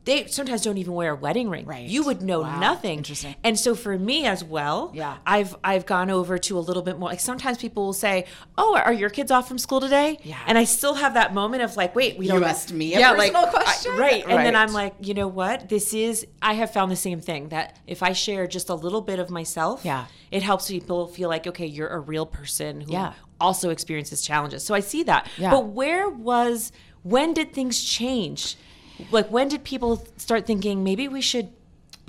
They 0.06 0.25
sometimes 0.27 0.62
don't 0.62 0.77
even 0.77 0.94
wear 0.94 1.12
a 1.12 1.15
wedding 1.15 1.50
ring. 1.50 1.65
Right. 1.65 1.88
You 1.88 2.03
would 2.06 2.22
know 2.22 2.41
Wow. 2.41 2.60
nothing. 2.60 3.00
Interesting. 3.00 3.36
And 3.44 3.60
so 3.60 3.75
for 3.75 3.98
me 4.00 4.25
as 4.25 4.44
well, 4.44 4.91
Yeah. 4.96 5.18
I've 5.25 5.56
I've 5.63 5.86
gone 5.86 6.10
over 6.10 6.38
to 6.39 6.58
a 6.58 6.62
little 6.62 6.82
bit 6.82 6.98
more 6.98 7.10
like 7.10 7.20
sometimes 7.20 7.58
people 7.58 7.86
will 7.86 7.94
say, 7.94 8.25
"Oh, 8.58 8.75
are 8.77 8.94
your 8.94 9.10
kids 9.10 9.29
off 9.29 9.48
from 9.48 9.58
school 9.58 9.82
today?" 9.82 10.18
Yeah. 10.24 10.38
And 10.48 10.58
I 10.58 10.63
still 10.63 10.96
have 10.96 11.13
that 11.15 11.34
moment 11.34 11.63
of 11.63 11.75
like, 11.77 11.96
"Wait, 11.96 12.18
we 12.18 12.27
don't 12.27 12.44
asked 12.44 12.72
me 12.74 12.94
a 12.96 13.00
personal 13.13 13.48
question? 13.48 13.98
right. 13.98 14.24
And 14.25 14.46
then 14.46 14.56
I'm 14.56 14.72
like, 14.74 14.96
"You 15.01 15.13
know 15.13 15.27
what? 15.27 15.68
This 15.70 15.94
is 15.94 16.25
I 16.41 16.53
have 16.53 16.72
found 16.72 16.91
the 16.91 16.96
same 16.96 17.20
thing 17.20 17.50
that 17.50 17.77
if 17.86 18.01
I 18.01 18.13
share 18.13 18.48
just 18.48 18.70
a 18.70 18.75
little 18.75 19.01
bit 19.01 19.20
of 19.20 19.29
myself, 19.29 19.82
Yeah. 19.84 20.06
it 20.32 20.41
helps 20.44 20.70
people 20.70 21.08
feel 21.08 21.29
like, 21.29 21.46
okay, 21.46 21.65
you're 21.65 21.89
a 21.89 22.00
real 22.00 22.25
person 22.25 22.82
who 22.82 22.94
Yeah. 22.94 23.13
also 23.39 23.70
experiences 23.70 24.22
challenges." 24.22 24.63
So 24.63 24.74
I 24.74 24.79
see 24.79 25.03
that. 25.03 25.27
Yeah. 25.38 25.51
But 25.51 25.65
where 25.68 26.10
was 26.10 26.72
when 27.03 27.34
did 27.34 27.53
things 27.53 27.84
change? 27.84 28.56
Like 29.12 29.29
when 29.29 29.48
did 29.48 29.63
people 29.63 30.06
start 30.18 30.46
thinking 30.46 30.84
maybe 30.84 31.08
we 31.08 31.22
should 31.22 31.50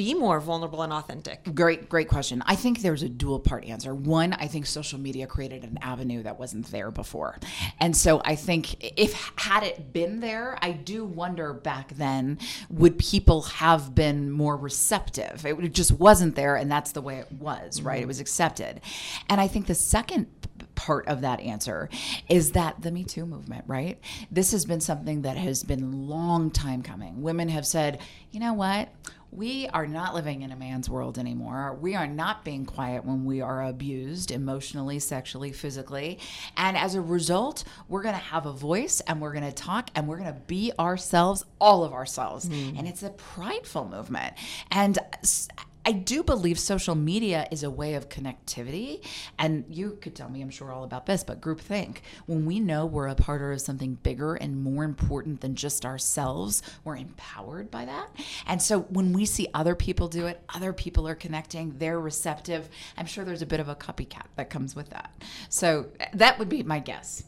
be 0.01 0.15
more 0.15 0.41
vulnerable 0.41 0.81
and 0.81 0.95
authentic? 0.95 1.55
Great, 1.55 1.87
great 1.91 2.09
question. 2.09 2.43
I 2.47 2.57
think 2.57 2.81
there's 2.81 3.03
a 3.03 3.09
dual 3.09 3.39
part 3.39 3.67
answer. 3.67 3.95
One, 3.95 4.33
I 4.33 4.47
think 4.47 4.65
social 4.65 4.99
media 4.99 5.27
created 5.27 5.63
an 5.63 5.79
avenue 5.83 6.23
that 6.23 6.39
wasn't 6.39 6.71
there 6.71 6.91
before. 6.91 7.39
And 7.79 7.95
so 7.95 8.23
I 8.25 8.35
think 8.35 8.83
if 8.99 9.13
had 9.37 9.63
it 9.63 9.93
been 9.93 10.21
there, 10.21 10.57
I 10.63 10.73
do 10.73 11.05
wonder 11.05 11.53
back 11.53 11.93
then, 11.99 12.39
would 12.71 12.99
people 12.99 13.43
have 13.43 13.95
been 13.95 14.31
more 14.31 14.57
receptive? 14.57 15.45
It 15.45 15.75
just 15.75 15.93
wasn't 15.93 16.35
there, 16.35 16.57
and 16.57 16.73
that's 16.73 16.93
the 16.93 17.03
way 17.03 17.19
it 17.19 17.31
was, 17.33 17.83
right? 17.83 17.97
It 17.97 18.01
mm-hmm. 18.01 18.09
was 18.09 18.21
accepted. 18.21 18.81
And 19.29 19.39
I 19.39 19.49
think 19.49 19.67
the 19.67 19.75
second 19.75 20.29
part 20.81 21.07
of 21.09 21.21
that 21.21 21.41
answer 21.41 21.91
is 22.31 22.53
that 22.53 22.81
the 22.81 22.91
Me 22.91 23.05
Too 23.05 23.27
movement, 23.27 23.65
right? 23.67 24.01
This 24.31 24.53
has 24.53 24.65
been 24.65 24.81
something 24.81 25.23
that 25.23 25.37
has 25.37 25.63
been 25.63 26.09
long 26.09 26.51
time 26.51 26.83
coming. 26.83 27.21
Women 27.21 27.51
have 27.51 27.67
said, 27.67 28.01
you 28.31 28.41
know 28.41 28.55
what? 28.55 28.89
we 29.33 29.69
are 29.69 29.87
not 29.87 30.15
living 30.15 30.43
in 30.43 30.51
a 30.51 30.57
man's 30.57 30.91
world 30.91 31.19
anymore. 31.19 31.79
We 31.81 31.95
are 31.95 32.07
not 32.07 32.45
being 32.45 32.67
quiet 32.67 33.05
when 33.05 33.25
we 33.25 33.41
are 33.41 33.65
abused 33.65 34.31
emotionally, 34.31 34.99
sexually, 34.99 35.53
physically. 35.53 36.19
And 36.57 36.77
as 36.77 36.95
a 36.97 37.01
result, 37.01 37.63
we're 37.89 38.03
going 38.03 38.17
to 38.17 38.21
have 38.21 38.47
a 38.47 38.53
voice 38.53 39.01
and 39.03 39.21
we're 39.21 39.33
going 39.33 39.45
to 39.45 39.53
talk 39.53 39.91
and 39.95 40.09
we're 40.09 40.19
going 40.19 40.35
to 40.35 40.41
be 40.41 40.73
ourselves, 40.79 41.45
all 41.61 41.85
of 41.85 41.93
ourselves. 41.93 42.49
Mm. 42.49 42.79
And 42.79 42.89
it's 42.89 43.05
a 43.05 43.11
prideful 43.11 43.87
movement. 43.89 44.35
And 44.73 44.99
I 45.85 45.93
do 45.93 46.23
believe 46.23 46.59
social 46.59 46.95
media 46.95 47.49
is 47.51 47.63
a 47.63 47.71
way 47.71 47.95
of 47.95 48.09
connectivity. 48.09 49.05
And 49.39 49.65
you 49.69 49.99
could 50.01 50.15
tell 50.15 50.29
me, 50.29 50.43
I'm 50.43 50.51
sure, 50.51 50.71
all 50.71 50.85
about 50.85 51.07
this, 51.07 51.25
but 51.25 51.41
groupthink. 51.41 51.99
When 52.27 52.45
we 52.45 52.61
know 52.61 52.87
we're 52.87 53.09
a 53.09 53.15
part 53.15 53.41
of 53.41 53.61
something 53.61 53.95
bigger 54.03 54.35
and 54.35 54.63
more 54.63 54.85
important 54.85 55.41
than 55.41 55.55
just 55.55 55.87
ourselves, 55.87 56.63
we're 56.85 56.97
empowered 56.97 57.71
by 57.71 57.87
that. 57.87 58.09
And 58.47 58.61
so 58.61 58.81
when 58.83 59.13
we 59.13 59.25
see 59.25 59.49
other 59.55 59.75
people 59.75 60.09
do 60.09 60.27
it, 60.27 60.43
other 60.55 60.73
people 60.73 61.09
are 61.09 61.15
connecting, 61.15 61.75
they're 61.79 62.01
receptive. 62.01 62.69
I'm 62.97 63.07
sure 63.07 63.25
there's 63.25 63.43
a 63.43 63.47
bit 63.47 63.61
of 63.61 63.69
a 63.69 63.75
copycat 63.75 64.27
that 64.37 64.51
comes 64.51 64.77
with 64.77 64.91
that. 64.91 65.13
So 65.49 65.87
that 66.13 66.39
would 66.39 66.49
be 66.49 66.63
my 66.63 66.79
guess 66.79 67.25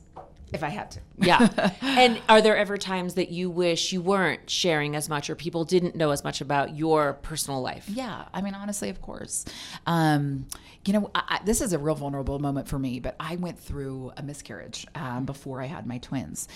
if 0.52 0.62
I 0.62 0.68
had 0.68 0.90
to. 0.92 1.00
yeah. 1.18 1.71
And 1.82 2.21
are 2.28 2.40
there 2.40 2.56
ever 2.56 2.76
times 2.76 3.14
that 3.14 3.30
you 3.30 3.50
wish 3.50 3.92
you 3.92 4.00
weren't 4.00 4.49
sharing 4.49 4.97
as 4.97 5.09
much 5.09 5.28
or 5.30 5.35
people 5.35 5.64
didn't 5.64 5.94
know 5.94 6.11
as 6.11 6.25
much 6.25 6.40
about 6.40 6.76
your 6.76 7.14
personal 7.14 7.61
life? 7.61 7.88
Yeah. 7.88 8.25
I 8.32 8.40
mean, 8.40 8.54
honestly, 8.54 8.88
of 8.88 9.00
course. 9.00 9.44
Um, 9.87 10.47
you 10.85 10.92
know, 10.92 11.11
I, 11.14 11.23
I, 11.28 11.44
this 11.44 11.61
is 11.61 11.73
a 11.73 11.78
real 11.78 11.94
vulnerable 11.94 12.38
moment 12.38 12.68
for 12.68 12.78
me, 12.78 13.00
but 13.00 13.14
I 13.21 13.37
went 13.37 13.59
through 13.59 14.12
a 14.16 14.23
miscarriage 14.23 14.87
um, 14.94 15.25
before 15.25 15.62
I 15.62 15.66
had 15.66 15.87
my 15.87 15.99
twins. 15.99 16.49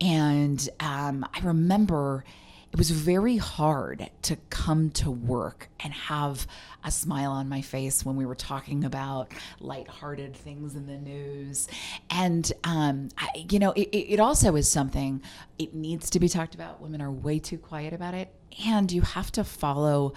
And 0.00 0.68
um, 0.80 1.26
I 1.34 1.40
remember 1.40 2.24
it 2.72 2.78
was 2.78 2.90
very 2.90 3.36
hard 3.36 4.10
to 4.22 4.36
come 4.48 4.90
to 4.90 5.10
work 5.10 5.68
and 5.80 5.92
have 5.92 6.46
a 6.82 6.90
smile 6.90 7.32
on 7.32 7.46
my 7.46 7.60
face 7.60 8.02
when 8.02 8.16
we 8.16 8.24
were 8.24 8.34
talking 8.34 8.84
about 8.84 9.30
lighthearted 9.60 10.34
things 10.34 10.74
in 10.74 10.86
the 10.86 10.96
news. 10.96 11.68
And, 12.08 12.50
um, 12.64 13.10
I, 13.18 13.46
you 13.50 13.58
know, 13.58 13.72
it, 13.72 13.90
it 13.94 14.20
also 14.20 14.56
is 14.56 14.68
something, 14.68 15.20
it 15.58 15.74
needs 15.74 16.08
to 16.10 16.18
be 16.18 16.30
talked 16.30 16.54
about. 16.54 16.80
Women 16.80 17.02
are 17.02 17.12
way 17.12 17.38
too 17.38 17.58
quiet 17.58 17.92
about 17.92 18.14
it. 18.14 18.34
And 18.66 18.90
you 18.90 19.02
have 19.02 19.30
to 19.32 19.44
follow 19.44 20.14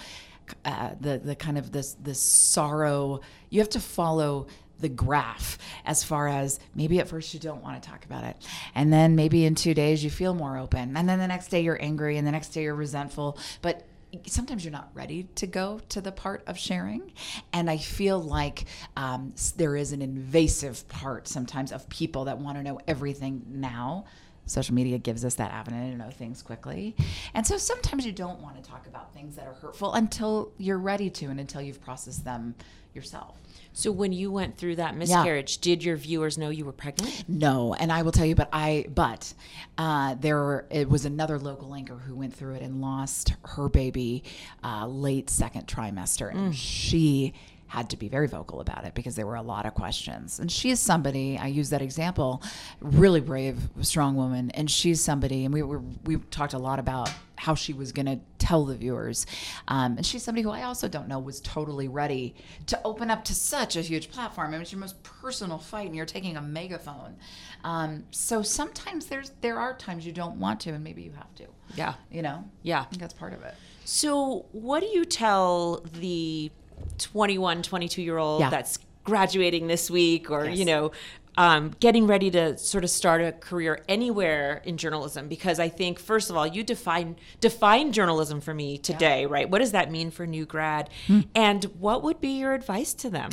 uh, 0.63 0.91
the, 1.01 1.17
the 1.17 1.35
kind 1.35 1.57
of 1.57 1.73
this, 1.73 1.95
this 1.95 2.21
sorrow, 2.21 3.19
you 3.49 3.59
have 3.59 3.69
to 3.69 3.81
follow 3.81 4.47
the 4.79 4.89
graph 4.89 5.57
as 5.85 6.03
far 6.03 6.27
as 6.27 6.59
maybe 6.73 6.99
at 6.99 7.07
first 7.07 7.33
you 7.33 7.39
don't 7.39 7.63
want 7.63 7.81
to 7.81 7.89
talk 7.89 8.05
about 8.05 8.23
it 8.23 8.35
and 8.73 8.91
then 8.91 9.15
maybe 9.15 9.45
in 9.45 9.55
two 9.55 9.73
days 9.73 10.03
you 10.03 10.09
feel 10.09 10.33
more 10.33 10.57
open 10.57 10.95
and 10.95 11.07
then 11.07 11.19
the 11.19 11.27
next 11.27 11.47
day 11.47 11.61
you're 11.61 11.81
angry 11.81 12.17
and 12.17 12.27
the 12.27 12.31
next 12.31 12.49
day 12.49 12.63
you're 12.63 12.75
resentful 12.75 13.37
but 13.61 13.85
sometimes 14.27 14.63
you're 14.63 14.71
not 14.71 14.89
ready 14.93 15.23
to 15.35 15.45
go 15.45 15.79
to 15.89 15.99
the 15.99 16.11
part 16.11 16.43
of 16.47 16.57
sharing 16.57 17.11
and 17.53 17.69
i 17.69 17.77
feel 17.77 18.21
like 18.21 18.65
um, 18.95 19.33
there 19.57 19.75
is 19.75 19.91
an 19.91 20.01
invasive 20.01 20.87
part 20.87 21.27
sometimes 21.27 21.71
of 21.71 21.87
people 21.89 22.25
that 22.25 22.37
want 22.37 22.57
to 22.57 22.63
know 22.63 22.79
everything 22.87 23.43
now 23.47 24.05
social 24.45 24.75
media 24.75 24.97
gives 24.97 25.25
us 25.25 25.35
that 25.35 25.51
avenue 25.51 25.91
to 25.91 25.97
know 25.97 26.09
things 26.09 26.41
quickly. 26.41 26.95
And 27.33 27.45
so 27.45 27.57
sometimes 27.57 28.05
you 28.05 28.11
don't 28.11 28.39
want 28.41 28.61
to 28.61 28.69
talk 28.69 28.87
about 28.87 29.13
things 29.13 29.35
that 29.35 29.47
are 29.47 29.53
hurtful 29.53 29.93
until 29.93 30.51
you're 30.57 30.77
ready 30.77 31.09
to 31.09 31.25
and 31.27 31.39
until 31.39 31.61
you've 31.61 31.81
processed 31.81 32.23
them 32.23 32.55
yourself. 32.93 33.37
So 33.75 33.91
when 33.91 34.13
you 34.13 34.31
went 34.31 34.57
through 34.57 34.77
that 34.77 34.95
miscarriage, 34.95 35.57
yeah. 35.57 35.61
did 35.61 35.83
your 35.83 35.97
viewers 35.97 36.37
know 36.37 36.49
you 36.49 36.63
were 36.63 36.71
pregnant? 36.71 37.25
No, 37.27 37.73
and 37.73 37.91
I 37.91 38.03
will 38.03 38.13
tell 38.13 38.25
you, 38.25 38.33
but 38.33 38.47
I 38.53 38.85
but 38.87 39.33
uh, 39.77 40.15
there 40.15 40.65
it 40.69 40.89
was 40.89 41.03
another 41.03 41.37
local 41.37 41.75
anchor 41.75 41.97
who 41.97 42.15
went 42.15 42.33
through 42.33 42.55
it 42.55 42.61
and 42.61 42.79
lost 42.79 43.33
her 43.43 43.67
baby 43.67 44.23
uh, 44.63 44.87
late 44.87 45.29
second 45.29 45.67
trimester, 45.67 46.31
and 46.31 46.53
mm. 46.53 46.55
she 46.55 47.33
had 47.75 47.89
to 47.89 47.97
be 47.97 48.07
very 48.07 48.27
vocal 48.27 48.61
about 48.61 48.85
it 48.85 48.93
because 48.93 49.15
there 49.15 49.27
were 49.27 49.35
a 49.35 49.41
lot 49.41 49.65
of 49.65 49.73
questions. 49.73 50.39
And 50.39 50.49
she 50.49 50.69
is 50.71 50.79
somebody, 50.79 51.37
I 51.37 51.47
use 51.47 51.71
that 51.71 51.81
example, 51.81 52.41
really 52.79 53.19
brave, 53.19 53.57
strong 53.81 54.15
woman. 54.15 54.49
And 54.51 54.71
she's 54.71 55.01
somebody, 55.01 55.43
and 55.43 55.53
we 55.53 55.61
were, 55.61 55.81
we 56.05 56.17
talked 56.31 56.53
a 56.53 56.57
lot 56.57 56.79
about 56.79 57.11
how 57.35 57.53
she 57.53 57.73
was 57.73 57.91
going 57.91 58.05
to 58.05 58.19
tell 58.39 58.63
the 58.63 58.75
viewers. 58.75 59.25
Um, 59.67 59.97
and 59.97 60.05
she's 60.05 60.23
somebody 60.23 60.43
who 60.43 60.51
I 60.51 60.63
also 60.63 60.87
don't 60.87 61.09
know 61.09 61.19
was 61.19 61.41
totally 61.41 61.89
ready 61.89 62.33
to 62.67 62.79
open 62.85 63.11
up 63.11 63.25
to 63.25 63.35
such 63.35 63.75
a 63.75 63.81
huge 63.81 64.09
platform. 64.09 64.47
I 64.47 64.51
mean, 64.51 64.61
it's 64.61 64.71
your 64.71 64.79
most 64.79 65.03
personal 65.03 65.57
fight, 65.57 65.87
and 65.87 65.95
you're 65.97 66.05
taking 66.05 66.37
a 66.37 66.41
megaphone. 66.41 67.17
Um, 67.65 68.05
so 68.11 68.41
sometimes 68.41 69.07
there's 69.07 69.31
there 69.41 69.59
are 69.59 69.75
times 69.75 70.05
you 70.05 70.13
don't 70.13 70.39
want 70.39 70.61
to, 70.61 70.69
and 70.71 70.83
maybe 70.83 71.01
you 71.01 71.11
have 71.11 71.35
to. 71.35 71.45
Yeah. 71.75 71.95
You 72.09 72.21
know. 72.21 72.45
Yeah. 72.63 72.81
I 72.81 72.83
think 72.85 73.01
that's 73.01 73.13
part 73.13 73.33
of 73.33 73.43
it. 73.43 73.53
So, 73.83 74.45
what 74.51 74.79
do 74.79 74.87
you 74.87 75.03
tell 75.05 75.83
the 75.99 76.51
21, 76.97 77.61
22 77.63 78.01
year 78.01 78.17
old 78.17 78.41
yeah. 78.41 78.49
that's 78.49 78.79
graduating 79.03 79.67
this 79.67 79.89
week 79.89 80.31
or, 80.31 80.45
yes. 80.45 80.57
you 80.57 80.65
know, 80.65 80.91
um, 81.37 81.71
getting 81.79 82.07
ready 82.07 82.31
to 82.31 82.57
sort 82.57 82.83
of 82.83 82.89
start 82.89 83.21
a 83.21 83.31
career 83.31 83.83
anywhere 83.89 84.61
in 84.65 84.77
journalism 84.77 85.27
because 85.27 85.59
I 85.59 85.69
think 85.69 85.99
first 85.99 86.29
of 86.29 86.37
all 86.37 86.47
you 86.47 86.63
define 86.63 87.17
define 87.41 87.91
journalism 87.91 88.41
for 88.41 88.53
me 88.53 88.77
today, 88.77 89.21
yeah. 89.21 89.27
right? 89.29 89.49
What 89.49 89.59
does 89.59 89.71
that 89.71 89.91
mean 89.91 90.11
for 90.11 90.25
new 90.25 90.45
grad, 90.45 90.89
hmm. 91.07 91.21
and 91.33 91.65
what 91.79 92.03
would 92.03 92.21
be 92.21 92.39
your 92.39 92.53
advice 92.53 92.93
to 92.95 93.09
them? 93.09 93.31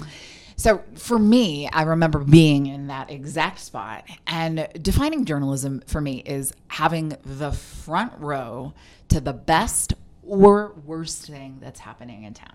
So 0.57 0.83
for 0.95 1.19
me, 1.19 1.69
I 1.69 1.83
remember 1.83 2.21
being 2.21 2.67
in 2.67 2.89
that 2.89 3.11
exact 3.11 3.59
spot, 3.61 4.05
and 4.27 4.69
defining 4.81 5.25
journalism 5.25 5.83
for 5.87 6.01
me 6.01 6.23
is 6.27 6.53
having 6.69 7.17
the 7.25 7.53
front 7.53 8.13
row 8.19 8.73
to 9.09 9.21
the 9.21 9.33
best 9.33 9.95
or 10.25 10.73
worst 10.87 11.27
thing 11.27 11.59
that's 11.61 11.81
happening 11.81 12.25
in 12.25 12.35
town. 12.35 12.55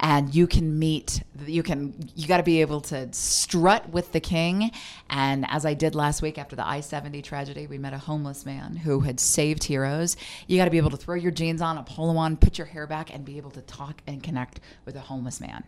And 0.00 0.34
you 0.34 0.46
can 0.46 0.78
meet, 0.78 1.22
you 1.46 1.62
can, 1.62 2.10
you 2.14 2.26
got 2.26 2.38
to 2.38 2.42
be 2.42 2.60
able 2.60 2.80
to 2.82 3.08
strut 3.12 3.88
with 3.90 4.12
the 4.12 4.20
king. 4.20 4.72
And 5.08 5.46
as 5.48 5.64
I 5.64 5.74
did 5.74 5.94
last 5.94 6.20
week 6.20 6.36
after 6.36 6.56
the 6.56 6.66
I 6.66 6.80
70 6.80 7.22
tragedy, 7.22 7.66
we 7.66 7.78
met 7.78 7.92
a 7.92 7.98
homeless 7.98 8.44
man 8.44 8.76
who 8.76 9.00
had 9.00 9.20
saved 9.20 9.64
heroes. 9.64 10.16
You 10.46 10.58
got 10.58 10.66
to 10.66 10.70
be 10.70 10.76
able 10.78 10.90
to 10.90 10.96
throw 10.96 11.14
your 11.14 11.30
jeans 11.30 11.62
on, 11.62 11.78
a 11.78 11.82
polo 11.84 12.16
on, 12.16 12.36
put 12.36 12.58
your 12.58 12.66
hair 12.66 12.86
back, 12.86 13.14
and 13.14 13.24
be 13.24 13.36
able 13.36 13.52
to 13.52 13.62
talk 13.62 14.02
and 14.06 14.22
connect 14.22 14.60
with 14.84 14.96
a 14.96 15.00
homeless 15.00 15.40
man. 15.40 15.64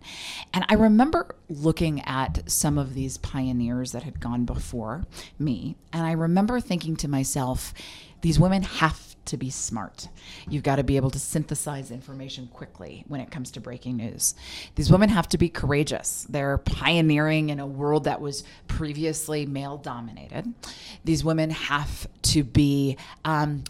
And 0.53 0.65
I 0.69 0.75
remember 0.75 1.37
looking 1.49 2.03
at 2.05 2.51
some 2.51 2.79
of 2.79 2.95
these 2.95 3.17
pioneers 3.19 3.93
that 3.93 4.03
had 4.03 4.21
gone 4.21 4.45
before 4.45 5.05
me. 5.39 5.77
And 5.93 6.05
I 6.05 6.13
remember 6.13 6.61
thinking 6.61 6.97
to 6.97 7.09
myself, 7.09 7.73
these 8.21 8.39
women 8.39 8.63
have 8.63 9.08
to 9.29 9.37
be 9.37 9.51
smart. 9.51 10.09
You've 10.49 10.63
got 10.63 10.77
to 10.77 10.85
be 10.85 10.97
able 10.97 11.11
to 11.11 11.19
synthesize 11.19 11.91
information 11.91 12.49
quickly 12.49 13.05
when 13.09 13.21
it 13.21 13.31
comes 13.31 13.51
to 13.53 13.61
breaking 13.61 13.97
news. 13.97 14.35
These 14.75 14.91
women 14.91 15.09
have 15.09 15.29
to 15.31 15.39
be 15.39 15.49
courageous. 15.49 16.27
They're 16.29 16.59
pioneering 16.59 17.51
in 17.51 17.61
a 17.61 17.67
world 17.67 18.05
that 18.05 18.21
was 18.21 18.45
previously 18.67 19.47
male 19.47 19.77
dominated. 19.79 20.53
These 21.05 21.25
women 21.25 21.51
have 21.51 22.07
to 22.23 22.43
be 22.43 22.97
um, 23.25 23.65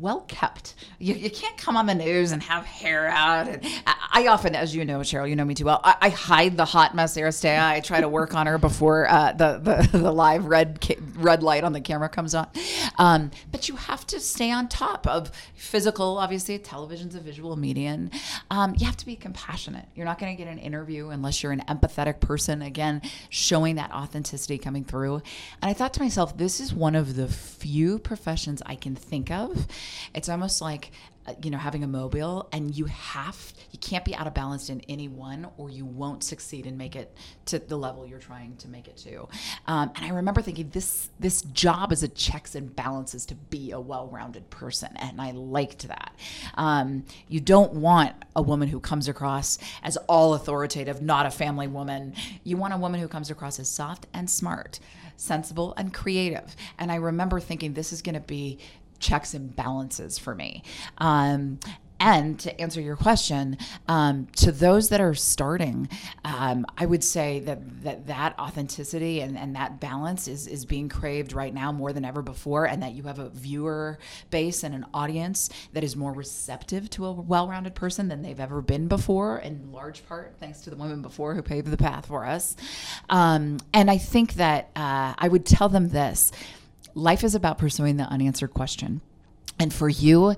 well 0.00 0.20
kept. 0.22 0.74
You, 0.98 1.14
you 1.14 1.30
can't 1.30 1.56
come 1.56 1.76
on 1.76 1.86
the 1.86 1.94
news 1.94 2.32
and 2.32 2.42
have 2.42 2.64
hair 2.64 3.08
out. 3.08 3.48
And 3.48 3.66
I, 4.12 4.26
often, 4.28 4.54
as 4.54 4.74
you 4.74 4.84
know, 4.84 5.00
Cheryl, 5.00 5.28
you 5.28 5.36
know 5.36 5.44
me 5.44 5.54
too 5.54 5.64
well. 5.64 5.80
I, 5.84 5.96
I 6.00 6.08
hide 6.08 6.56
the 6.56 6.64
hot 6.64 6.94
mess 6.94 7.16
Aristea. 7.16 7.62
I 7.62 7.80
try 7.80 8.00
to 8.00 8.08
work 8.08 8.34
on 8.34 8.46
her 8.46 8.58
before 8.58 9.08
uh, 9.08 9.32
the, 9.32 9.58
the 9.58 9.98
the 9.98 10.12
live 10.12 10.46
red 10.46 10.78
red 11.16 11.42
light 11.42 11.64
on 11.64 11.72
the 11.72 11.80
camera 11.80 12.08
comes 12.08 12.34
on. 12.34 12.48
Um, 12.98 13.30
but 13.52 13.68
you 13.68 13.76
have 13.76 14.06
to 14.08 14.20
stay 14.20 14.50
on 14.50 14.68
top 14.68 15.06
of 15.06 15.30
physical. 15.54 16.18
Obviously, 16.18 16.58
television's 16.58 17.14
a 17.14 17.20
visual 17.20 17.56
medium. 17.56 18.10
Um, 18.50 18.74
you 18.78 18.86
have 18.86 18.96
to 18.98 19.06
be 19.06 19.16
compassionate. 19.16 19.86
You're 19.94 20.06
not 20.06 20.18
going 20.18 20.36
to 20.36 20.42
get 20.42 20.50
an 20.50 20.58
interview 20.58 21.08
unless 21.08 21.42
you're 21.42 21.52
an 21.52 21.62
empathetic 21.68 22.20
person. 22.20 22.62
Again, 22.62 23.02
showing 23.28 23.76
that 23.76 23.92
authenticity 23.92 24.58
coming 24.58 24.84
through. 24.84 25.16
And 25.62 25.70
I 25.70 25.72
thought 25.72 25.94
to 25.94 26.02
myself, 26.02 26.36
this 26.36 26.60
is 26.60 26.74
one 26.74 26.94
of 26.94 27.16
the 27.16 27.28
few 27.28 27.98
professions 27.98 28.62
I 28.66 28.74
can 28.74 28.94
think 28.94 29.30
of 29.30 29.66
it's 30.14 30.28
almost 30.28 30.60
like 30.60 30.90
uh, 31.26 31.34
you 31.42 31.50
know 31.50 31.58
having 31.58 31.84
a 31.84 31.86
mobile 31.86 32.48
and 32.50 32.74
you 32.74 32.86
have 32.86 33.52
you 33.72 33.78
can't 33.78 34.06
be 34.06 34.14
out 34.14 34.26
of 34.26 34.32
balance 34.32 34.70
in 34.70 34.80
any 34.88 35.06
one 35.06 35.46
or 35.58 35.68
you 35.68 35.84
won't 35.84 36.24
succeed 36.24 36.66
and 36.66 36.78
make 36.78 36.96
it 36.96 37.14
to 37.44 37.58
the 37.58 37.76
level 37.76 38.06
you're 38.06 38.18
trying 38.18 38.56
to 38.56 38.68
make 38.68 38.88
it 38.88 38.96
to. 38.96 39.28
Um, 39.66 39.92
and 39.96 40.06
i 40.06 40.08
remember 40.08 40.40
thinking 40.40 40.70
this 40.70 41.10
this 41.18 41.42
job 41.42 41.92
is 41.92 42.02
a 42.02 42.08
checks 42.08 42.54
and 42.54 42.74
balances 42.74 43.26
to 43.26 43.34
be 43.34 43.70
a 43.70 43.80
well-rounded 43.80 44.48
person 44.48 44.96
and 44.96 45.20
i 45.20 45.32
liked 45.32 45.86
that. 45.88 46.14
Um, 46.54 47.04
you 47.28 47.40
don't 47.40 47.74
want 47.74 48.14
a 48.34 48.40
woman 48.40 48.68
who 48.68 48.80
comes 48.80 49.06
across 49.06 49.58
as 49.82 49.98
all 50.08 50.32
authoritative 50.34 51.02
not 51.02 51.26
a 51.26 51.30
family 51.30 51.66
woman. 51.66 52.14
You 52.44 52.56
want 52.56 52.72
a 52.72 52.78
woman 52.78 52.98
who 52.98 53.08
comes 53.08 53.30
across 53.30 53.58
as 53.58 53.68
soft 53.68 54.06
and 54.14 54.30
smart 54.30 54.80
sensible 55.16 55.74
and 55.76 55.92
creative. 55.92 56.56
And 56.78 56.90
i 56.90 56.94
remember 56.94 57.40
thinking 57.40 57.74
this 57.74 57.92
is 57.92 58.00
going 58.00 58.14
to 58.14 58.20
be 58.20 58.58
checks 59.00 59.34
and 59.34 59.54
balances 59.54 60.18
for 60.18 60.34
me. 60.34 60.62
Um, 60.98 61.58
and 62.00 62.40
to 62.40 62.60
answer 62.60 62.80
your 62.80 62.96
question, 62.96 63.58
um, 63.86 64.26
to 64.36 64.50
those 64.50 64.88
that 64.88 65.02
are 65.02 65.14
starting, 65.14 65.86
um, 66.24 66.64
I 66.78 66.86
would 66.86 67.04
say 67.04 67.40
that 67.40 67.82
that, 67.82 68.06
that 68.06 68.38
authenticity 68.38 69.20
and, 69.20 69.36
and 69.36 69.54
that 69.54 69.80
balance 69.80 70.26
is, 70.26 70.46
is 70.46 70.64
being 70.64 70.88
craved 70.88 71.34
right 71.34 71.52
now 71.52 71.70
more 71.72 71.92
than 71.92 72.06
ever 72.06 72.22
before, 72.22 72.66
and 72.66 72.82
that 72.82 72.92
you 72.92 73.02
have 73.02 73.18
a 73.18 73.28
viewer 73.28 73.98
base 74.30 74.64
and 74.64 74.74
an 74.74 74.86
audience 74.94 75.50
that 75.74 75.84
is 75.84 75.94
more 75.94 76.12
receptive 76.12 76.88
to 76.90 77.04
a 77.04 77.12
well 77.12 77.46
rounded 77.46 77.74
person 77.74 78.08
than 78.08 78.22
they've 78.22 78.40
ever 78.40 78.62
been 78.62 78.88
before, 78.88 79.38
in 79.38 79.70
large 79.70 80.06
part 80.06 80.34
thanks 80.40 80.62
to 80.62 80.70
the 80.70 80.76
women 80.76 81.02
before 81.02 81.34
who 81.34 81.42
paved 81.42 81.70
the 81.70 81.76
path 81.76 82.06
for 82.06 82.24
us. 82.24 82.56
Um, 83.10 83.58
and 83.74 83.90
I 83.90 83.98
think 83.98 84.34
that 84.34 84.70
uh, 84.74 85.12
I 85.18 85.28
would 85.28 85.44
tell 85.44 85.68
them 85.68 85.90
this 85.90 86.32
life 86.94 87.24
is 87.24 87.34
about 87.34 87.58
pursuing 87.58 87.96
the 87.96 88.04
unanswered 88.04 88.52
question. 88.52 89.00
And 89.58 89.72
for 89.72 89.88
you, 89.88 90.34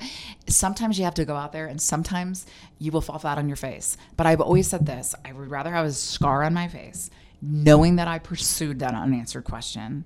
sometimes 0.48 0.98
you 0.98 1.04
have 1.04 1.14
to 1.14 1.24
go 1.24 1.36
out 1.36 1.52
there 1.52 1.66
and 1.66 1.80
sometimes 1.80 2.44
you 2.78 2.90
will 2.90 3.00
fall 3.00 3.20
flat 3.20 3.38
on 3.38 3.48
your 3.48 3.56
face. 3.56 3.96
But 4.16 4.26
I've 4.26 4.40
always 4.40 4.66
said 4.66 4.84
this 4.84 5.14
I 5.24 5.32
would 5.32 5.50
rather 5.50 5.70
have 5.70 5.86
a 5.86 5.92
scar 5.92 6.42
on 6.42 6.54
my 6.54 6.68
face 6.68 7.08
knowing 7.40 7.96
that 7.96 8.08
I 8.08 8.18
pursued 8.18 8.78
that 8.80 8.94
unanswered 8.94 9.44
question 9.44 10.04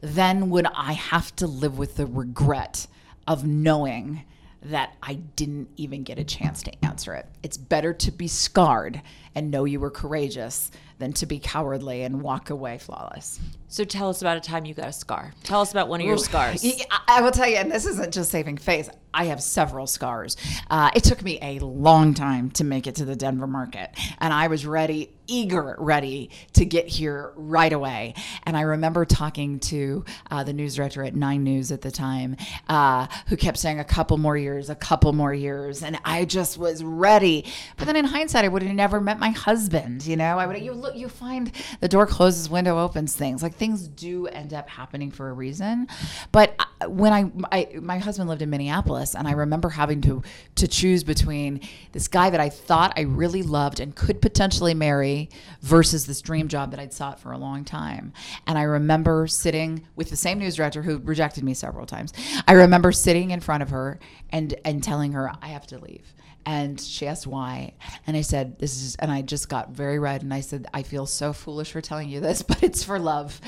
than 0.00 0.50
would 0.50 0.66
I 0.66 0.92
have 0.92 1.34
to 1.36 1.46
live 1.46 1.76
with 1.76 1.96
the 1.96 2.06
regret 2.06 2.86
of 3.26 3.44
knowing 3.44 4.24
that 4.62 4.94
I 5.02 5.14
didn't 5.14 5.68
even 5.76 6.02
get 6.02 6.18
a 6.18 6.24
chance 6.24 6.62
to 6.64 6.84
answer 6.84 7.14
it. 7.14 7.26
It's 7.42 7.56
better 7.56 7.92
to 7.94 8.10
be 8.10 8.28
scarred 8.28 9.02
and 9.38 9.52
know 9.52 9.64
you 9.64 9.78
were 9.78 9.90
courageous 9.90 10.70
than 10.98 11.12
to 11.12 11.26
be 11.26 11.38
cowardly 11.38 12.02
and 12.02 12.20
walk 12.22 12.50
away 12.50 12.76
flawless. 12.76 13.38
So 13.68 13.84
tell 13.84 14.08
us 14.08 14.20
about 14.20 14.36
a 14.36 14.40
time 14.40 14.64
you 14.64 14.74
got 14.74 14.88
a 14.88 14.92
scar. 14.92 15.32
Tell 15.44 15.60
us 15.60 15.70
about 15.70 15.88
one 15.88 16.00
of 16.00 16.06
your 16.06 16.18
scars. 16.18 16.66
I 17.08 17.20
will 17.20 17.30
tell 17.30 17.48
you, 17.48 17.56
and 17.56 17.70
this 17.70 17.86
isn't 17.86 18.12
just 18.12 18.30
saving 18.30 18.56
face. 18.56 18.88
I 19.12 19.24
have 19.24 19.42
several 19.42 19.86
scars. 19.86 20.36
Uh, 20.70 20.90
it 20.94 21.04
took 21.04 21.22
me 21.22 21.38
a 21.40 21.58
long 21.60 22.14
time 22.14 22.50
to 22.52 22.64
make 22.64 22.86
it 22.86 22.96
to 22.96 23.04
the 23.04 23.16
Denver 23.16 23.46
market, 23.46 23.90
and 24.20 24.32
I 24.32 24.48
was 24.48 24.66
ready, 24.66 25.10
eager, 25.26 25.76
ready 25.78 26.30
to 26.54 26.64
get 26.64 26.88
here 26.88 27.32
right 27.36 27.72
away. 27.72 28.14
And 28.44 28.56
I 28.56 28.62
remember 28.62 29.04
talking 29.04 29.60
to 29.60 30.04
uh, 30.30 30.44
the 30.44 30.52
news 30.52 30.74
director 30.74 31.02
at 31.04 31.14
Nine 31.14 31.42
News 31.42 31.72
at 31.72 31.82
the 31.82 31.90
time, 31.90 32.36
uh, 32.68 33.06
who 33.28 33.36
kept 33.36 33.58
saying 33.58 33.80
a 33.80 33.84
couple 33.84 34.18
more 34.18 34.36
years, 34.36 34.70
a 34.70 34.74
couple 34.74 35.12
more 35.12 35.34
years, 35.34 35.82
and 35.82 35.98
I 36.04 36.24
just 36.24 36.58
was 36.58 36.84
ready. 36.84 37.46
But 37.76 37.86
then 37.86 37.96
in 37.96 38.04
hindsight, 38.04 38.44
I 38.44 38.48
would 38.48 38.62
have 38.62 38.74
never 38.74 39.00
met 39.00 39.18
my 39.18 39.27
husband. 39.30 40.06
You 40.06 40.16
know, 40.16 40.38
I 40.38 40.46
would 40.46 40.60
you 40.60 40.72
look, 40.72 40.96
you 40.96 41.08
find 41.08 41.52
the 41.80 41.88
door 41.88 42.06
closes, 42.06 42.48
window 42.50 42.78
opens, 42.78 43.14
things 43.14 43.42
like 43.42 43.54
things 43.54 43.88
do 43.88 44.26
end 44.26 44.52
up 44.52 44.68
happening 44.68 45.10
for 45.10 45.28
a 45.28 45.32
reason. 45.32 45.88
But 46.32 46.54
uh, 46.58 46.88
when 46.88 47.12
I, 47.12 47.30
I 47.52 47.78
my 47.80 47.98
husband 47.98 48.28
lived 48.28 48.42
in 48.42 48.50
Minneapolis, 48.50 49.14
and 49.14 49.26
I 49.28 49.32
remember 49.32 49.70
having 49.70 50.00
to 50.02 50.22
to 50.56 50.68
choose 50.68 51.04
between 51.04 51.60
this 51.92 52.08
guy 52.08 52.30
that 52.30 52.40
I 52.40 52.48
thought 52.48 52.92
I 52.96 53.02
really 53.02 53.42
loved 53.42 53.80
and 53.80 53.94
could 53.94 54.20
potentially 54.20 54.74
marry 54.74 55.30
versus 55.62 56.06
this 56.06 56.20
dream 56.20 56.48
job 56.48 56.70
that 56.70 56.80
I'd 56.80 56.92
sought 56.92 57.20
for 57.20 57.32
a 57.32 57.38
long 57.38 57.64
time. 57.64 58.12
And 58.46 58.58
I 58.58 58.62
remember 58.62 59.26
sitting 59.26 59.86
with 59.96 60.10
the 60.10 60.16
same 60.16 60.38
news 60.38 60.56
director 60.56 60.82
who 60.82 60.98
rejected 60.98 61.44
me 61.44 61.54
several 61.54 61.86
times. 61.86 62.12
I 62.46 62.52
remember 62.52 62.92
sitting 62.92 63.30
in 63.30 63.40
front 63.40 63.62
of 63.62 63.70
her 63.70 63.98
and 64.30 64.54
and 64.64 64.82
telling 64.82 65.12
her 65.12 65.30
I 65.42 65.48
have 65.48 65.66
to 65.68 65.78
leave 65.78 66.14
and 66.48 66.80
she 66.80 67.06
asked 67.06 67.26
why. 67.26 67.74
And 68.06 68.16
i 68.16 68.22
said 68.22 68.58
this 68.58 68.82
is 68.82 68.96
and 68.96 69.10
i 69.10 69.20
just 69.20 69.48
got 69.48 69.70
very 69.70 69.98
red 69.98 70.22
and 70.22 70.32
i 70.32 70.40
said 70.40 70.66
i 70.72 70.82
feel 70.82 71.04
so 71.04 71.32
foolish 71.32 71.72
for 71.72 71.80
telling 71.82 72.08
you 72.08 72.20
this 72.20 72.42
but 72.48 72.62
it's 72.62 72.82
for 72.82 72.98
love. 72.98 73.40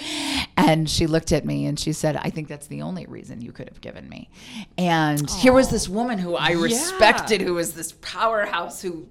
And 0.56 0.90
she 0.90 1.06
looked 1.06 1.32
at 1.32 1.44
me 1.46 1.66
and 1.66 1.80
she 1.80 1.92
said 1.92 2.16
i 2.16 2.28
think 2.28 2.48
that's 2.48 2.66
the 2.66 2.82
only 2.82 3.06
reason 3.06 3.40
you 3.40 3.52
could 3.52 3.68
have 3.68 3.80
given 3.80 4.08
me. 4.08 4.28
And 4.76 5.26
Aww. 5.26 5.40
here 5.40 5.52
was 5.52 5.70
this 5.70 5.88
woman 5.88 6.18
who 6.18 6.34
i 6.34 6.52
respected 6.52 7.40
yeah. 7.40 7.46
who 7.46 7.54
was 7.54 7.72
this 7.72 7.92
powerhouse 8.02 8.82
who 8.82 9.08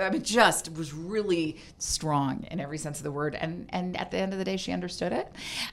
i 0.00 0.08
mean 0.10 0.22
just 0.22 0.72
was 0.72 0.94
really 0.94 1.58
strong 1.78 2.46
in 2.50 2.60
every 2.60 2.78
sense 2.78 2.98
of 2.98 3.04
the 3.04 3.12
word. 3.12 3.34
And 3.34 3.68
and 3.70 3.96
at 3.96 4.10
the 4.10 4.18
end 4.18 4.32
of 4.32 4.38
the 4.38 4.44
day 4.44 4.56
she 4.56 4.72
understood 4.72 5.12
it. 5.12 5.30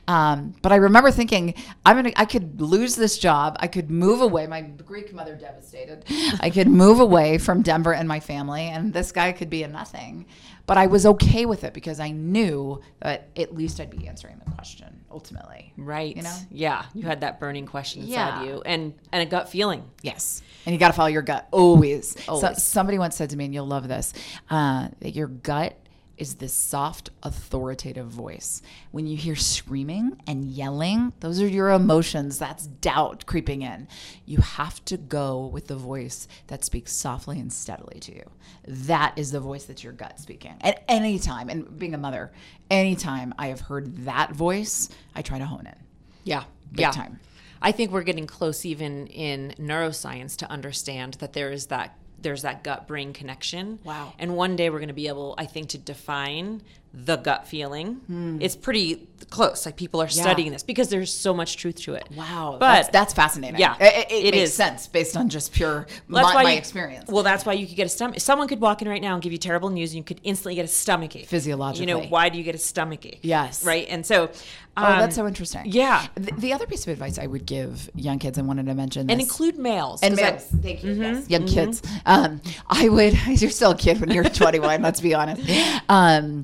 Um, 0.07 0.55
but 0.61 0.71
i 0.71 0.75
remember 0.75 1.11
thinking 1.11 1.53
i'm 1.85 1.95
gonna 1.95 2.11
i 2.17 2.25
could 2.25 2.59
lose 2.59 2.95
this 2.95 3.17
job. 3.17 3.55
I 3.59 3.67
could 3.67 3.89
move 3.89 4.19
away. 4.21 4.45
My 4.47 4.61
greek 4.61 5.13
mother 5.13 5.35
devastated. 5.35 6.03
I 6.41 6.49
could 6.49 6.67
move 6.67 6.99
away 6.99 7.12
from 7.37 7.61
Denver 7.61 7.93
and 7.93 8.07
my 8.07 8.19
family, 8.19 8.63
and 8.63 8.93
this 8.93 9.11
guy 9.11 9.31
could 9.31 9.49
be 9.49 9.63
a 9.63 9.67
nothing. 9.67 10.25
But 10.65 10.77
I 10.77 10.87
was 10.87 11.05
okay 11.05 11.45
with 11.45 11.65
it 11.65 11.73
because 11.73 11.99
I 11.99 12.11
knew 12.11 12.81
that 13.01 13.29
at 13.35 13.53
least 13.53 13.81
I'd 13.81 13.89
be 13.89 14.07
answering 14.07 14.39
the 14.43 14.49
question 14.51 15.01
ultimately. 15.11 15.73
Right. 15.75 16.15
You 16.15 16.23
know? 16.23 16.35
Yeah. 16.49 16.85
You 16.93 17.03
had 17.03 17.21
that 17.21 17.39
burning 17.39 17.65
question 17.65 18.03
inside 18.03 18.13
yeah. 18.13 18.43
you 18.43 18.61
and, 18.65 18.93
and 19.11 19.21
a 19.21 19.25
gut 19.25 19.49
feeling. 19.49 19.83
Yes. 20.01 20.41
And 20.65 20.73
you 20.73 20.79
got 20.79 20.87
to 20.87 20.93
follow 20.93 21.09
your 21.09 21.21
gut 21.21 21.49
always. 21.51 22.15
always. 22.27 22.41
So, 22.41 22.53
somebody 22.53 22.97
once 22.97 23.17
said 23.17 23.29
to 23.31 23.37
me, 23.37 23.45
and 23.45 23.53
you'll 23.53 23.67
love 23.67 23.89
this, 23.89 24.13
uh, 24.49 24.87
that 25.01 25.13
your 25.13 25.27
gut 25.27 25.77
is 26.17 26.35
this 26.35 26.53
soft, 26.53 27.09
authoritative 27.23 28.07
voice. 28.07 28.61
When 28.91 29.07
you 29.07 29.17
hear 29.17 29.35
screaming 29.35 30.21
and 30.27 30.45
yelling, 30.45 31.13
those 31.19 31.41
are 31.41 31.47
your 31.47 31.71
emotions. 31.71 32.37
That's 32.37 32.67
doubt 32.67 33.25
creeping 33.25 33.61
in. 33.63 33.87
You 34.25 34.37
have 34.37 34.83
to 34.85 34.97
go 34.97 35.47
with 35.47 35.67
the 35.67 35.75
voice 35.75 36.27
that 36.47 36.63
speaks 36.63 36.91
softly 36.91 37.39
and 37.39 37.51
steadily 37.51 37.99
to 38.01 38.15
you. 38.15 38.29
That 38.67 39.13
is 39.17 39.31
the 39.31 39.39
voice 39.39 39.65
that's 39.65 39.83
your 39.83 39.93
gut 39.93 40.19
speaking. 40.19 40.55
At 40.61 40.83
any 40.87 41.19
time, 41.19 41.49
and 41.49 41.77
being 41.77 41.93
a 41.93 41.97
mother, 41.97 42.31
anytime 42.69 43.33
I 43.37 43.47
have 43.47 43.61
heard 43.61 44.05
that 44.05 44.33
voice, 44.33 44.89
I 45.15 45.21
try 45.21 45.39
to 45.39 45.45
hone 45.45 45.65
in. 45.65 45.75
Yeah. 46.23 46.43
Big 46.71 46.81
yeah. 46.81 46.91
time. 46.91 47.19
I 47.61 47.71
think 47.71 47.91
we're 47.91 48.03
getting 48.03 48.27
close 48.27 48.65
even 48.65 49.07
in 49.07 49.55
neuroscience 49.57 50.35
to 50.37 50.51
understand 50.51 51.15
that 51.15 51.33
there 51.33 51.51
is 51.51 51.67
that 51.67 51.97
there's 52.23 52.41
that 52.43 52.63
gut 52.63 52.87
brain 52.87 53.13
connection. 53.13 53.79
Wow. 53.83 54.13
And 54.17 54.35
one 54.35 54.55
day 54.55 54.69
we're 54.69 54.79
going 54.79 54.87
to 54.87 54.93
be 54.93 55.07
able, 55.07 55.35
I 55.37 55.45
think, 55.45 55.69
to 55.69 55.77
define 55.77 56.61
the 56.93 57.17
gut 57.17 57.47
feeling. 57.47 58.39
It's 58.41 58.55
pretty 58.55 59.07
close. 59.29 59.65
Like 59.65 59.75
people 59.75 60.01
are 60.01 60.05
yeah. 60.05 60.21
studying 60.21 60.51
this 60.51 60.63
because 60.63 60.89
there's 60.89 61.11
so 61.11 61.33
much 61.33 61.57
truth 61.57 61.81
to 61.81 61.95
it. 61.95 62.07
Wow. 62.15 62.57
But 62.59 62.73
that's, 62.73 62.89
that's 62.89 63.13
fascinating. 63.13 63.59
Yeah. 63.59 63.75
It, 63.79 64.11
it, 64.11 64.25
it 64.25 64.31
makes 64.35 64.49
is. 64.49 64.53
sense 64.53 64.87
based 64.87 65.17
on 65.17 65.29
just 65.29 65.53
pure 65.53 65.87
well, 66.07 66.23
my, 66.23 66.43
my 66.43 66.51
you, 66.51 66.57
experience. 66.57 67.09
Well, 67.09 67.23
that's 67.23 67.45
why 67.45 67.53
you 67.53 67.65
could 67.65 67.75
get 67.75 67.87
a 67.87 67.89
stomach. 67.89 68.19
Someone 68.19 68.47
could 68.47 68.61
walk 68.61 68.81
in 68.81 68.87
right 68.87 69.01
now 69.01 69.13
and 69.13 69.23
give 69.23 69.31
you 69.31 69.37
terrible 69.37 69.69
news 69.69 69.91
and 69.91 69.97
you 69.97 70.03
could 70.03 70.21
instantly 70.23 70.55
get 70.55 70.65
a 70.65 70.69
stomach 70.69 71.15
ache. 71.15 71.27
Physiologically. 71.27 71.87
You 71.87 71.93
know, 71.99 72.07
why 72.07 72.29
do 72.29 72.37
you 72.37 72.43
get 72.43 72.55
a 72.55 72.59
stomach 72.59 73.05
ache? 73.05 73.19
Yes. 73.23 73.65
Right. 73.65 73.87
And 73.89 74.05
so. 74.05 74.29
Um, 74.75 74.85
oh, 74.85 74.99
that's 74.99 75.17
um, 75.17 75.23
so 75.23 75.27
interesting. 75.27 75.61
Yeah. 75.65 76.07
The, 76.15 76.31
the, 76.31 76.53
other 76.53 76.65
piece 76.65 76.83
of 76.83 76.93
advice 76.93 77.19
I 77.19 77.27
would 77.27 77.45
give 77.45 77.91
young 77.93 78.17
kids, 78.17 78.39
I 78.39 78.41
wanted 78.41 78.65
to 78.65 78.73
mention 78.73 79.05
this. 79.05 79.13
And 79.13 79.21
include 79.21 79.57
males. 79.57 80.01
And 80.01 80.15
males. 80.15 80.47
I, 80.51 80.57
Thank 80.57 80.83
you. 80.83 80.93
Mm-hmm, 80.93 81.01
yes. 81.01 81.29
Young 81.29 81.43
mm-hmm. 81.43 81.53
kids. 81.53 81.83
Um, 82.07 82.41
I 82.67 82.89
would, 82.89 83.13
you're 83.27 83.51
still 83.51 83.71
a 83.71 83.77
kid 83.77 83.99
when 83.99 84.09
you're 84.09 84.23
21, 84.23 84.81
let's 84.81 85.01
be 85.01 85.13
honest. 85.13 85.41
Um, 85.89 86.43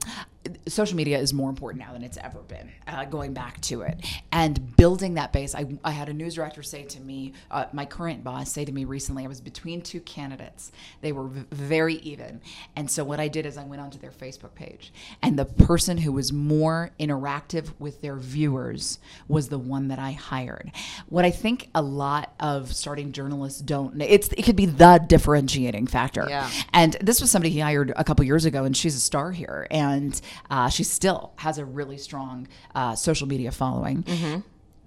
social 0.68 0.96
media 0.96 1.20
is 1.20 1.34
more 1.34 1.50
important 1.50 1.84
now 1.84 1.92
than 1.92 2.02
it's 2.02 2.18
ever 2.18 2.40
been 2.40 2.72
uh, 2.88 3.04
going 3.06 3.34
back 3.34 3.60
to 3.60 3.82
it. 3.82 4.06
And 4.32 4.76
building 4.78 5.16
that 5.16 5.34
base 5.34 5.54
I, 5.54 5.66
I 5.84 5.92
had 5.92 6.08
a 6.08 6.14
news 6.14 6.36
director 6.36 6.64
say 6.64 6.84
to 6.84 7.02
me 7.02 7.34
uh, 7.52 7.66
my 7.74 7.86
current 7.86 8.24
boss 8.24 8.52
say 8.52 8.64
to 8.64 8.72
me 8.72 8.86
recently 8.86 9.26
i 9.26 9.28
was 9.28 9.42
between 9.42 9.82
two 9.82 10.00
candidates. 10.02 10.72
They 11.02 11.12
were 11.12 11.28
v- 11.28 11.46
very 11.52 11.96
even. 11.96 12.42
And 12.76 12.90
so 12.90 13.04
what 13.04 13.20
i 13.20 13.28
did 13.28 13.46
is 13.46 13.58
i 13.58 13.64
went 13.64 13.82
onto 13.82 14.00
their 14.00 14.12
facebook 14.12 14.56
page. 14.56 14.94
And 15.22 15.38
the 15.38 15.46
person 15.46 15.98
who 15.98 16.14
was 16.14 16.32
more 16.32 16.92
interactive 17.00 17.74
with 17.78 18.02
their 18.02 18.16
viewers 18.16 19.00
was 19.28 19.50
the 19.50 19.60
one 19.60 19.90
that 19.90 20.00
i 20.00 20.12
hired. 20.12 20.72
What 21.10 21.26
i 21.26 21.32
think 21.32 21.70
a 21.76 21.82
lot 21.82 22.34
of 22.40 22.74
starting 22.74 23.12
journalists 23.12 23.62
don't 23.62 24.02
it's 24.02 24.30
it 24.30 24.44
could 24.44 24.56
be 24.56 24.68
the 24.68 25.04
differentiating 25.06 25.88
factor. 25.88 26.26
Yeah. 26.30 26.50
and 26.74 26.94
this 27.02 27.20
was 27.20 27.30
somebody 27.30 27.50
he 27.50 27.60
hired 27.60 27.92
a 27.98 28.06
couple 28.06 28.24
years 28.24 28.46
ago 28.46 28.64
and 28.64 28.76
she's 28.76 28.96
a 28.96 29.00
star 29.02 29.32
here. 29.32 29.68
And 29.70 30.20
uh, 30.50 30.70
she 30.70 30.84
still 30.84 31.34
has 31.38 31.58
a 31.58 31.66
really 31.66 31.98
strong 31.98 32.48
uh, 32.76 32.96
social 32.96 33.28
media 33.28 33.52
following. 33.52 34.04
Mm-hmm. 34.04 34.40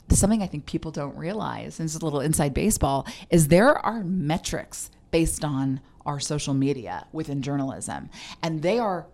Something 0.09 0.43
I 0.43 0.47
think 0.47 0.67
people 0.67 0.91
don't 0.91 1.17
realize, 1.17 1.81
and 1.81 1.87
it's 1.87 1.97
a 1.97 2.05
little 2.05 2.21
inside 2.21 2.53
baseball, 2.53 3.07
is 3.31 3.49
there 3.49 3.79
are 3.79 4.03
metrics 4.05 4.91
based 5.11 5.45
on 5.45 5.81
our 6.05 6.21
social 6.21 6.55
media 6.55 7.07
within 7.13 7.43
journalism, 7.43 8.11
and 8.43 8.63
they 8.63 8.79
are 8.79 9.07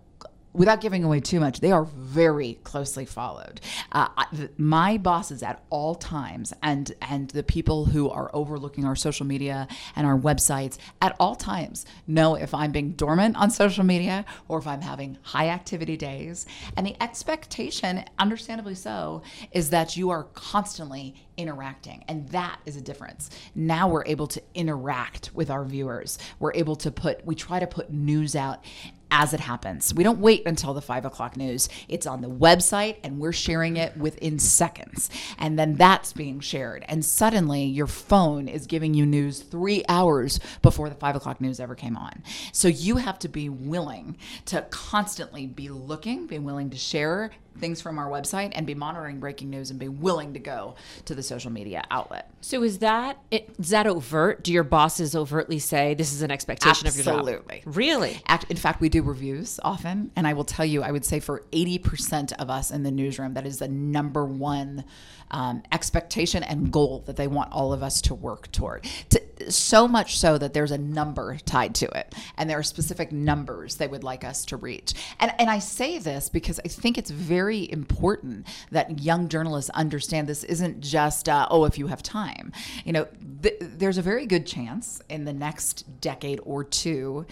without 0.53 0.81
giving 0.81 1.05
away 1.05 1.21
too 1.21 1.41
much, 1.41 1.61
they 1.61 1.73
are 1.73 1.85
very 1.85 2.55
closely 2.65 3.05
followed. 3.05 3.61
Uh, 3.93 4.09
my 4.57 4.99
bosses 4.99 5.43
at 5.43 5.63
all 5.71 5.95
times, 5.95 6.53
and 6.63 6.93
and 7.03 7.31
the 7.31 7.43
people 7.43 7.85
who 7.87 8.11
are 8.11 8.31
overlooking 8.33 8.85
our 8.85 8.97
social 8.97 9.27
media 9.27 9.69
and 9.97 10.07
our 10.07 10.19
websites 10.19 10.79
at 11.01 11.15
all 11.21 11.37
times 11.37 11.87
know 12.07 12.35
if 12.35 12.55
I'm 12.55 12.73
being 12.73 12.93
dormant 12.93 13.37
on 13.37 13.51
social 13.51 13.85
media 13.85 14.25
or 14.49 14.59
if 14.59 14.67
I'm 14.67 14.81
having 14.81 15.19
high 15.23 15.49
activity 15.49 15.97
days. 15.97 16.47
And 16.77 16.87
the 16.87 17.01
expectation, 17.03 18.05
understandably 18.19 18.75
so, 18.75 19.23
is 19.53 19.71
that 19.71 19.97
you 19.97 20.11
are 20.11 20.25
constantly 20.35 21.15
interacting. 21.37 22.05
And 22.09 22.29
that 22.31 22.59
is 22.67 22.77
a 22.77 22.81
difference. 22.81 23.31
Now 23.55 23.89
we're 23.89 24.05
able 24.05 24.27
to 24.27 24.43
interact 24.55 25.31
with 25.35 25.51
our 25.51 25.65
viewers. 25.65 26.19
We're 26.41 26.55
able 26.55 26.77
to 26.77 26.91
put, 26.91 27.25
we 27.25 27.35
try 27.35 27.61
to 27.61 27.67
put 27.67 27.93
news 27.93 28.35
out 28.35 28.65
as 29.11 29.33
it 29.33 29.41
happens. 29.41 29.95
We 29.95 30.05
don't 30.05 30.21
wait 30.21 30.47
until 30.47 30.75
the 30.75 30.83
five 30.83 31.05
o'clock 31.05 31.37
news. 31.37 31.69
It's 31.89 32.07
on 32.07 32.21
the 32.21 32.29
website 32.29 32.97
and 33.03 33.19
we're 33.19 33.33
sharing 33.33 33.77
it 33.77 33.97
within 33.97 34.39
seconds. 34.39 35.11
And 35.39 35.59
then 35.59 35.75
that's 35.75 36.13
being 36.13 36.41
shared. 36.41 36.85
And 36.89 37.05
suddenly 37.05 37.65
your 37.65 37.87
phone 37.87 38.49
is 38.49 38.67
giving 38.67 38.95
you 38.95 39.07
news 39.07 39.41
three 39.41 39.85
hours 39.89 40.41
before 40.63 40.89
the 40.89 40.95
five 40.95 41.17
o'clock 41.17 41.41
news 41.41 41.61
ever 41.61 41.75
came 41.75 41.97
on. 41.97 42.23
So 42.53 42.69
you 42.69 42.97
have 42.97 43.19
to 43.21 43.29
be 43.29 43.49
willing 43.49 44.17
to 44.47 44.63
constantly 44.71 45.47
be 45.47 45.69
looking, 45.69 46.27
be 46.27 46.39
willing 46.39 46.71
to 46.71 46.77
share 46.77 47.31
things 47.59 47.81
from 47.81 47.99
our 47.99 48.09
website 48.09 48.53
and 48.55 48.67
be 48.67 48.75
monitoring 48.75 49.21
breaking 49.21 49.51
news 49.51 49.71
and 49.71 49.79
be 49.79 49.89
willing 49.89 50.33
to 50.35 50.39
go 50.39 50.75
to 51.05 51.15
the 51.15 51.23
social 51.23 51.51
media 51.51 51.85
outlet. 51.91 52.31
So 52.41 52.63
is 52.63 52.79
that 52.79 53.19
is 53.31 53.71
that 53.71 53.87
overt? 53.87 54.45
Do 54.45 54.53
your 54.53 54.65
bosses 54.65 55.15
overtly 55.15 55.59
say 55.59 55.95
this 55.95 56.13
is 56.13 56.23
an 56.23 56.31
expectation 56.31 56.87
Absolutely. 56.87 57.01
of 57.01 57.07
your 57.07 57.15
job? 57.15 57.51
Absolutely. 57.51 57.63
Really? 57.67 58.23
In 58.51 58.57
fact, 58.57 58.81
we 58.81 58.89
do 58.89 59.03
reviews 59.03 59.61
often, 59.63 60.11
and 60.17 60.27
I 60.27 60.33
will 60.33 60.45
tell 60.45 60.65
you, 60.65 60.83
I 60.83 60.93
would 60.93 61.05
say 61.05 61.21
for 61.21 61.45
eighty 61.53 61.79
percent 61.79 62.33
of 62.41 62.51
us 62.51 62.71
in 62.71 62.83
the 62.83 62.91
newsroom, 62.91 63.35
that 63.35 63.47
is 63.47 63.59
the 63.59 63.69
number 63.69 64.25
one 64.25 64.85
um, 65.31 65.63
expectation 65.73 66.43
and 66.43 66.73
goal 66.73 67.03
that 67.07 67.17
they 67.17 67.27
want 67.27 67.53
all 67.53 67.73
of 67.73 67.83
us 67.83 68.01
to 68.03 68.15
work 68.15 68.51
toward. 68.53 68.85
To, 69.11 69.21
so 69.49 69.87
much 69.87 70.19
so 70.19 70.37
that 70.39 70.53
there's 70.53 70.71
a 70.71 70.79
number 70.79 71.37
tied 71.45 71.75
to 71.77 71.87
it, 71.99 72.15
and 72.37 72.49
there 72.49 72.59
are 72.59 72.63
specific 72.63 73.13
numbers 73.13 73.77
they 73.77 73.87
would 73.87 74.05
like 74.05 74.25
us 74.25 74.45
to 74.47 74.57
reach. 74.57 74.95
And 75.21 75.33
and 75.39 75.49
I 75.49 75.59
say 75.59 75.99
this 75.99 76.29
because 76.29 76.61
I 76.65 76.69
think 76.69 76.99
it's 76.99 77.11
very 77.11 77.71
important 77.71 78.47
that 78.71 79.01
young 79.01 79.29
journalists 79.29 79.71
understand 79.71 80.27
this 80.27 80.45
isn't 80.45 80.81
just 80.81 81.29
uh, 81.29 81.47
oh 81.51 81.65
if 81.65 81.79
you 81.79 81.87
have 81.87 82.03
time. 82.03 82.53
You 82.85 82.93
know, 82.93 83.09
th- 83.43 83.57
there's 83.61 83.99
a 83.99 84.03
very 84.03 84.27
good 84.27 84.47
chance 84.47 85.01
in 85.09 85.25
the 85.25 85.33
next 85.33 86.01
decade 86.01 86.41
or 86.45 86.65
two 86.65 87.27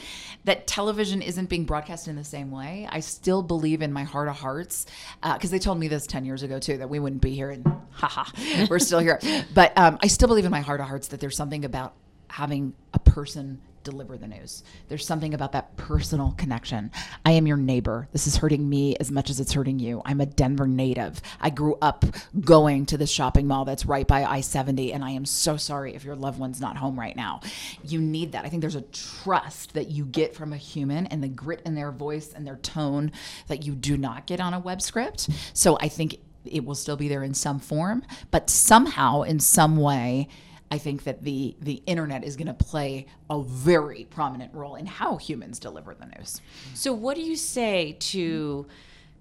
that 0.44 0.66
television 0.66 1.22
isn't 1.22 1.48
being 1.48 1.64
broadcast 1.64 2.08
in 2.08 2.16
the 2.16 2.24
same 2.24 2.50
way. 2.50 2.88
I 2.90 3.00
still 3.00 3.42
believe 3.42 3.82
in 3.82 3.92
my 3.92 4.04
heart 4.04 4.28
of 4.28 4.36
hearts 4.36 4.86
because 5.22 5.50
uh, 5.50 5.52
they 5.52 5.58
told 5.58 5.78
me 5.78 5.88
this 5.88 6.06
ten 6.06 6.24
years 6.24 6.42
ago 6.42 6.58
too 6.58 6.78
that 6.78 6.88
we 6.88 6.98
wouldn't 6.98 7.22
be 7.22 7.34
here 7.34 7.50
and 7.50 7.66
haha, 7.90 8.30
we're 8.68 8.78
still 8.78 8.98
here. 8.98 9.20
But 9.54 9.76
um, 9.76 9.98
I 10.02 10.06
still 10.06 10.28
believe 10.28 10.44
in 10.44 10.50
my 10.50 10.60
heart 10.60 10.80
of 10.80 10.86
hearts 10.86 11.08
that 11.08 11.20
there's 11.20 11.36
something 11.36 11.64
about 11.64 11.94
having 12.28 12.74
a 12.92 12.98
person 12.98 13.60
deliver 13.86 14.18
the 14.18 14.26
news. 14.26 14.64
There's 14.88 15.06
something 15.06 15.32
about 15.32 15.52
that 15.52 15.76
personal 15.76 16.34
connection. 16.36 16.90
I 17.24 17.30
am 17.32 17.46
your 17.46 17.56
neighbor. 17.56 18.08
This 18.12 18.26
is 18.26 18.36
hurting 18.36 18.68
me 18.68 18.96
as 18.96 19.12
much 19.12 19.30
as 19.30 19.38
it's 19.38 19.52
hurting 19.52 19.78
you. 19.78 20.02
I'm 20.04 20.20
a 20.20 20.26
Denver 20.26 20.66
native. 20.66 21.22
I 21.40 21.50
grew 21.50 21.78
up 21.80 22.04
going 22.40 22.86
to 22.86 22.98
the 22.98 23.06
shopping 23.06 23.46
mall 23.46 23.64
that's 23.64 23.86
right 23.86 24.06
by 24.06 24.24
I 24.24 24.40
70, 24.40 24.92
and 24.92 25.04
I 25.04 25.10
am 25.12 25.24
so 25.24 25.56
sorry 25.56 25.94
if 25.94 26.04
your 26.04 26.16
loved 26.16 26.40
one's 26.40 26.60
not 26.60 26.76
home 26.76 26.98
right 26.98 27.14
now. 27.14 27.40
You 27.84 28.00
need 28.00 28.32
that. 28.32 28.44
I 28.44 28.48
think 28.48 28.60
there's 28.60 28.74
a 28.74 28.82
trust 28.82 29.74
that 29.74 29.88
you 29.88 30.04
get 30.04 30.34
from 30.34 30.52
a 30.52 30.56
human 30.56 31.06
and 31.06 31.22
the 31.22 31.28
grit 31.28 31.62
in 31.64 31.76
their 31.76 31.92
voice 31.92 32.32
and 32.34 32.44
their 32.44 32.56
tone 32.56 33.12
that 33.46 33.64
you 33.64 33.76
do 33.76 33.96
not 33.96 34.26
get 34.26 34.40
on 34.40 34.52
a 34.52 34.58
web 34.58 34.82
script. 34.82 35.28
So 35.52 35.78
I 35.80 35.86
think 35.86 36.18
it 36.50 36.64
will 36.64 36.74
still 36.74 36.96
be 36.96 37.08
there 37.08 37.22
in 37.22 37.34
some 37.34 37.58
form, 37.60 38.02
but 38.30 38.48
somehow, 38.50 39.22
in 39.22 39.40
some 39.40 39.76
way, 39.76 40.28
I 40.70 40.78
think 40.78 41.04
that 41.04 41.22
the 41.22 41.56
the 41.60 41.82
internet 41.86 42.24
is 42.24 42.36
going 42.36 42.48
to 42.48 42.54
play 42.54 43.06
a 43.30 43.40
very 43.42 44.04
prominent 44.10 44.52
role 44.52 44.74
in 44.74 44.86
how 44.86 45.16
humans 45.16 45.58
deliver 45.60 45.94
the 45.94 46.06
news. 46.18 46.40
So, 46.74 46.92
what 46.92 47.14
do 47.16 47.22
you 47.22 47.36
say 47.36 47.96
to 48.00 48.66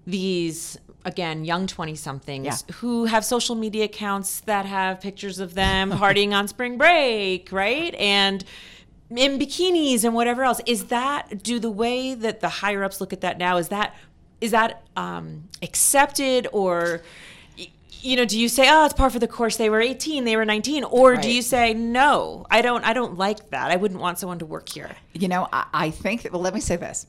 these 0.06 0.78
again 1.04 1.44
young 1.44 1.66
20 1.66 1.94
somethings 1.94 2.46
Yeah. 2.46 2.74
who 2.76 3.04
have 3.06 3.24
social 3.24 3.54
media 3.54 3.84
accounts 3.84 4.40
that 4.40 4.66
have 4.66 5.00
pictures 5.00 5.38
of 5.38 5.54
them 5.54 5.90
partying 6.02 6.32
on 6.32 6.48
spring 6.48 6.78
break, 6.78 7.50
right? 7.52 7.94
And 7.96 8.44
in 9.10 9.38
bikinis 9.38 10.02
and 10.04 10.14
whatever 10.14 10.42
else. 10.42 10.60
Is 10.66 10.86
that 10.86 11.42
do 11.44 11.58
the 11.60 11.70
way 11.70 12.14
that 12.14 12.40
the 12.40 12.48
higher 12.48 12.82
ups 12.82 13.00
look 13.00 13.12
at 13.12 13.20
that 13.20 13.38
now 13.38 13.56
is 13.56 13.68
that 13.68 13.94
is 14.40 14.50
that 14.50 14.82
um 14.96 15.44
accepted 15.62 16.46
or 16.52 17.02
you 18.02 18.14
know, 18.14 18.24
do 18.24 18.38
you 18.38 18.48
say, 18.48 18.68
"Oh, 18.70 18.84
it's 18.84 18.94
par 18.94 19.10
for 19.10 19.18
the 19.18 19.26
course. 19.26 19.56
They 19.56 19.68
were 19.68 19.80
18, 19.80 20.24
they 20.24 20.36
were 20.36 20.44
19," 20.44 20.84
or 20.84 21.16
do 21.16 21.30
you 21.32 21.42
say, 21.42 21.74
"No, 21.74 22.46
I 22.50 22.62
don't. 22.62 22.84
I 22.84 22.92
don't 22.92 23.16
like 23.18 23.50
that. 23.50 23.70
I 23.70 23.76
wouldn't 23.76 24.00
want 24.00 24.18
someone 24.18 24.38
to 24.38 24.46
work 24.46 24.68
here." 24.68 24.94
You 25.12 25.26
know, 25.28 25.48
I, 25.52 25.66
I 25.72 25.90
think 25.90 26.22
that, 26.22 26.30
well, 26.32 26.40
let 26.40 26.54
me 26.54 26.60
say 26.60 26.76
this. 26.76 27.06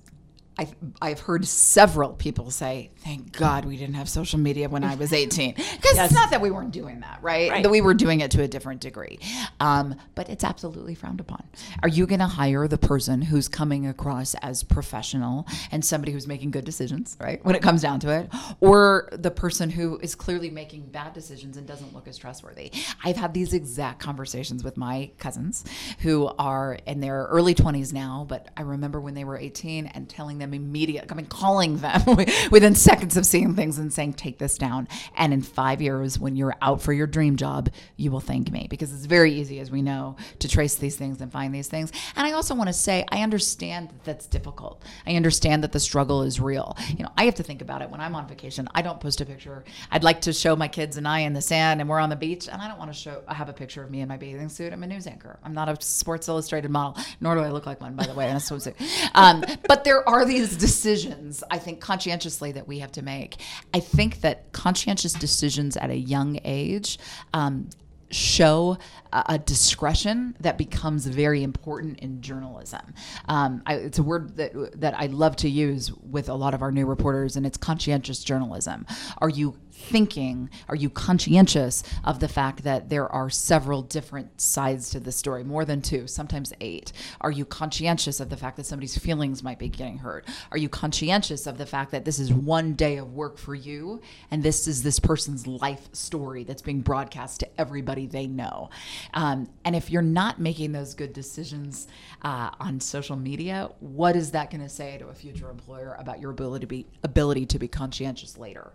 I've, 0.59 0.75
I've 1.01 1.19
heard 1.19 1.45
several 1.45 2.13
people 2.13 2.49
say, 2.49 2.91
thank 2.97 3.31
God 3.31 3.65
we 3.65 3.77
didn't 3.77 3.95
have 3.95 4.09
social 4.09 4.39
media 4.39 4.69
when 4.69 4.83
I 4.83 4.95
was 4.95 5.13
18. 5.13 5.53
Because 5.53 5.97
it's 5.97 6.13
not 6.13 6.31
that 6.31 6.41
we 6.41 6.49
weren't 6.49 6.71
doing 6.71 7.01
that, 7.01 7.19
right? 7.21 7.51
Right. 7.51 7.63
That 7.63 7.69
we 7.69 7.81
were 7.81 7.93
doing 7.93 8.21
it 8.21 8.31
to 8.31 8.41
a 8.41 8.47
different 8.47 8.81
degree. 8.81 9.19
Um, 9.59 9.95
but 10.15 10.29
it's 10.29 10.43
absolutely 10.43 10.95
frowned 10.95 11.19
upon. 11.19 11.43
Are 11.83 11.89
you 11.89 12.07
going 12.07 12.19
to 12.19 12.27
hire 12.27 12.67
the 12.67 12.77
person 12.77 13.21
who's 13.21 13.47
coming 13.47 13.85
across 13.87 14.33
as 14.35 14.63
professional 14.63 15.45
and 15.71 15.85
somebody 15.85 16.11
who's 16.11 16.27
making 16.27 16.51
good 16.51 16.65
decisions, 16.65 17.17
right? 17.19 17.43
When 17.45 17.55
it 17.55 17.61
comes 17.61 17.81
down 17.81 17.99
to 18.01 18.11
it, 18.11 18.29
or 18.59 19.09
the 19.11 19.31
person 19.31 19.69
who 19.69 19.99
is 19.99 20.15
clearly 20.15 20.49
making 20.49 20.87
bad 20.87 21.13
decisions 21.13 21.57
and 21.57 21.67
doesn't 21.67 21.93
look 21.93 22.07
as 22.07 22.17
trustworthy? 22.17 22.71
I've 23.03 23.17
had 23.17 23.33
these 23.33 23.53
exact 23.53 23.99
conversations 23.99 24.63
with 24.63 24.75
my 24.75 25.11
cousins 25.19 25.65
who 25.99 26.31
are 26.39 26.79
in 26.87 26.99
their 26.99 27.25
early 27.25 27.53
20s 27.53 27.93
now, 27.93 28.25
but 28.27 28.49
I 28.57 28.63
remember 28.63 28.99
when 28.99 29.13
they 29.13 29.23
were 29.23 29.37
18 29.37 29.87
and 29.87 30.09
telling 30.09 30.39
them 30.39 30.46
immediate, 30.53 31.11
I 31.11 31.15
mean, 31.15 31.25
calling 31.25 31.77
them 31.77 32.01
within 32.51 32.75
seconds 32.75 33.17
of 33.17 33.25
seeing 33.25 33.55
things 33.55 33.77
and 33.77 33.91
saying, 33.91 34.13
take 34.13 34.37
this 34.37 34.57
down. 34.57 34.87
And 35.15 35.33
in 35.33 35.41
five 35.41 35.81
years, 35.81 36.19
when 36.19 36.35
you're 36.35 36.55
out 36.61 36.81
for 36.81 36.93
your 36.93 37.07
dream 37.07 37.35
job, 37.35 37.69
you 37.95 38.11
will 38.11 38.19
thank 38.19 38.51
me 38.51 38.67
because 38.69 38.93
it's 38.93 39.05
very 39.05 39.33
easy, 39.33 39.59
as 39.59 39.71
we 39.71 39.81
know, 39.81 40.15
to 40.39 40.47
trace 40.47 40.75
these 40.75 40.95
things 40.95 41.21
and 41.21 41.31
find 41.31 41.53
these 41.53 41.67
things. 41.67 41.91
And 42.15 42.25
I 42.25 42.31
also 42.33 42.55
want 42.55 42.67
to 42.67 42.73
say, 42.73 43.05
I 43.09 43.21
understand 43.21 43.89
that 43.89 44.03
that's 44.03 44.27
difficult. 44.27 44.81
I 45.05 45.15
understand 45.15 45.63
that 45.63 45.71
the 45.71 45.79
struggle 45.79 46.23
is 46.23 46.39
real. 46.39 46.77
You 46.89 47.03
know, 47.03 47.11
I 47.17 47.25
have 47.25 47.35
to 47.35 47.43
think 47.43 47.61
about 47.61 47.81
it 47.81 47.89
when 47.89 48.01
I'm 48.01 48.15
on 48.15 48.27
vacation. 48.27 48.67
I 48.73 48.81
don't 48.81 48.99
post 48.99 49.21
a 49.21 49.25
picture. 49.25 49.63
I'd 49.91 50.03
like 50.03 50.21
to 50.21 50.33
show 50.33 50.55
my 50.55 50.67
kids 50.67 50.97
and 50.97 51.07
I 51.07 51.19
in 51.19 51.33
the 51.33 51.41
sand 51.41 51.81
and 51.81 51.89
we're 51.89 51.99
on 51.99 52.09
the 52.09 52.15
beach, 52.15 52.47
and 52.47 52.61
I 52.61 52.67
don't 52.67 52.77
want 52.77 52.91
to 52.91 52.97
show, 52.97 53.21
I 53.27 53.33
have 53.33 53.49
a 53.49 53.53
picture 53.53 53.83
of 53.83 53.91
me 53.91 54.01
in 54.01 54.07
my 54.07 54.17
bathing 54.17 54.49
suit. 54.49 54.73
I'm 54.73 54.83
a 54.83 54.87
news 54.87 55.07
anchor. 55.07 55.39
I'm 55.43 55.53
not 55.53 55.69
a 55.69 55.77
Sports 55.81 56.27
Illustrated 56.27 56.69
model, 56.69 57.01
nor 57.21 57.35
do 57.35 57.41
I 57.41 57.49
look 57.49 57.65
like 57.65 57.81
one, 57.81 57.95
by 57.95 58.05
the 58.05 58.13
way, 58.13 58.29
in 58.29 58.35
a 58.35 58.39
swimsuit. 58.39 58.75
Um, 59.13 59.43
but 59.67 59.83
there 59.83 60.07
are 60.07 60.25
these 60.37 60.55
decisions, 60.57 61.43
I 61.49 61.57
think, 61.57 61.81
conscientiously 61.81 62.51
that 62.53 62.67
we 62.67 62.79
have 62.79 62.91
to 62.93 63.01
make. 63.01 63.37
I 63.73 63.79
think 63.79 64.21
that 64.21 64.51
conscientious 64.51 65.13
decisions 65.13 65.77
at 65.77 65.89
a 65.89 65.97
young 65.97 66.39
age. 66.43 66.99
Um, 67.33 67.69
show 68.09 68.77
a, 69.11 69.37
discretion 69.37 70.33
that 70.39 70.57
becomes 70.57 71.05
very 71.07 71.43
important 71.43 71.99
in 71.99 72.21
journalism. 72.21 72.93
Um, 73.27 73.61
I, 73.65 73.73
it's 73.75 73.99
a 73.99 74.03
word 74.03 74.37
that 74.37 74.79
that 74.79 74.97
I 74.97 75.07
love 75.07 75.35
to 75.37 75.49
use 75.49 75.91
with 75.91 76.29
a 76.29 76.33
lot 76.33 76.53
of 76.53 76.61
our 76.61 76.71
new 76.71 76.85
reporters, 76.85 77.35
and 77.35 77.45
it's 77.45 77.57
conscientious 77.57 78.23
journalism. 78.23 78.85
Are 79.17 79.27
you 79.27 79.57
thinking? 79.77 80.49
Are 80.67 80.75
you 80.75 80.89
conscientious 80.89 81.83
of 82.03 82.19
the 82.19 82.27
fact 82.27 82.63
that 82.63 82.89
there 82.89 83.07
are 83.07 83.29
several 83.29 83.81
different 83.81 84.41
sides 84.41 84.89
to 84.89 84.99
the 84.99 85.11
story, 85.11 85.43
more 85.43 85.65
than 85.65 85.81
two, 85.81 86.07
sometimes 86.07 86.51
eight? 86.59 86.91
Are 87.21 87.31
you 87.31 87.45
conscientious 87.45 88.19
of 88.19 88.29
the 88.29 88.37
fact 88.37 88.57
that 88.57 88.65
somebody's 88.65 88.97
feelings 88.97 89.43
might 89.43 89.59
be 89.59 89.69
getting 89.69 89.99
hurt? 89.99 90.25
Are 90.51 90.57
you 90.57 90.67
conscientious 90.67 91.47
of 91.47 91.57
the 91.57 91.65
fact 91.65 91.91
that 91.91 92.05
this 92.05 92.19
is 92.19 92.33
one 92.33 92.73
day 92.73 92.97
of 92.97 93.13
work 93.13 93.37
for 93.37 93.55
you 93.55 94.01
and 94.31 94.41
this 94.41 94.67
is 94.67 94.83
this 94.83 94.99
person's 94.99 95.45
life 95.45 95.87
story 95.93 96.43
that's 96.43 96.61
being 96.61 96.81
broadcast 96.81 97.39
to 97.41 97.59
everybody 97.59 98.07
they 98.07 98.27
know? 98.27 98.69
Um, 99.13 99.47
and 99.63 99.75
if 99.75 99.91
you're 99.91 100.01
not 100.01 100.39
making 100.39 100.71
those 100.71 100.95
good 100.95 101.13
decisions 101.13 101.87
uh, 102.23 102.49
on 102.59 102.79
social 102.79 103.15
media, 103.15 103.69
what 103.79 104.15
is 104.15 104.31
that 104.31 104.49
going 104.49 104.61
to 104.61 104.69
say 104.69 104.97
to 104.97 105.07
a 105.07 105.13
future 105.13 105.49
employer 105.49 105.95
about 105.99 106.19
your 106.19 106.31
ability 106.31 106.61
to 106.61 106.67
be 106.67 106.87
ability 107.03 107.45
to 107.45 107.59
be 107.59 107.67
conscientious 107.67 108.37
later? 108.37 108.71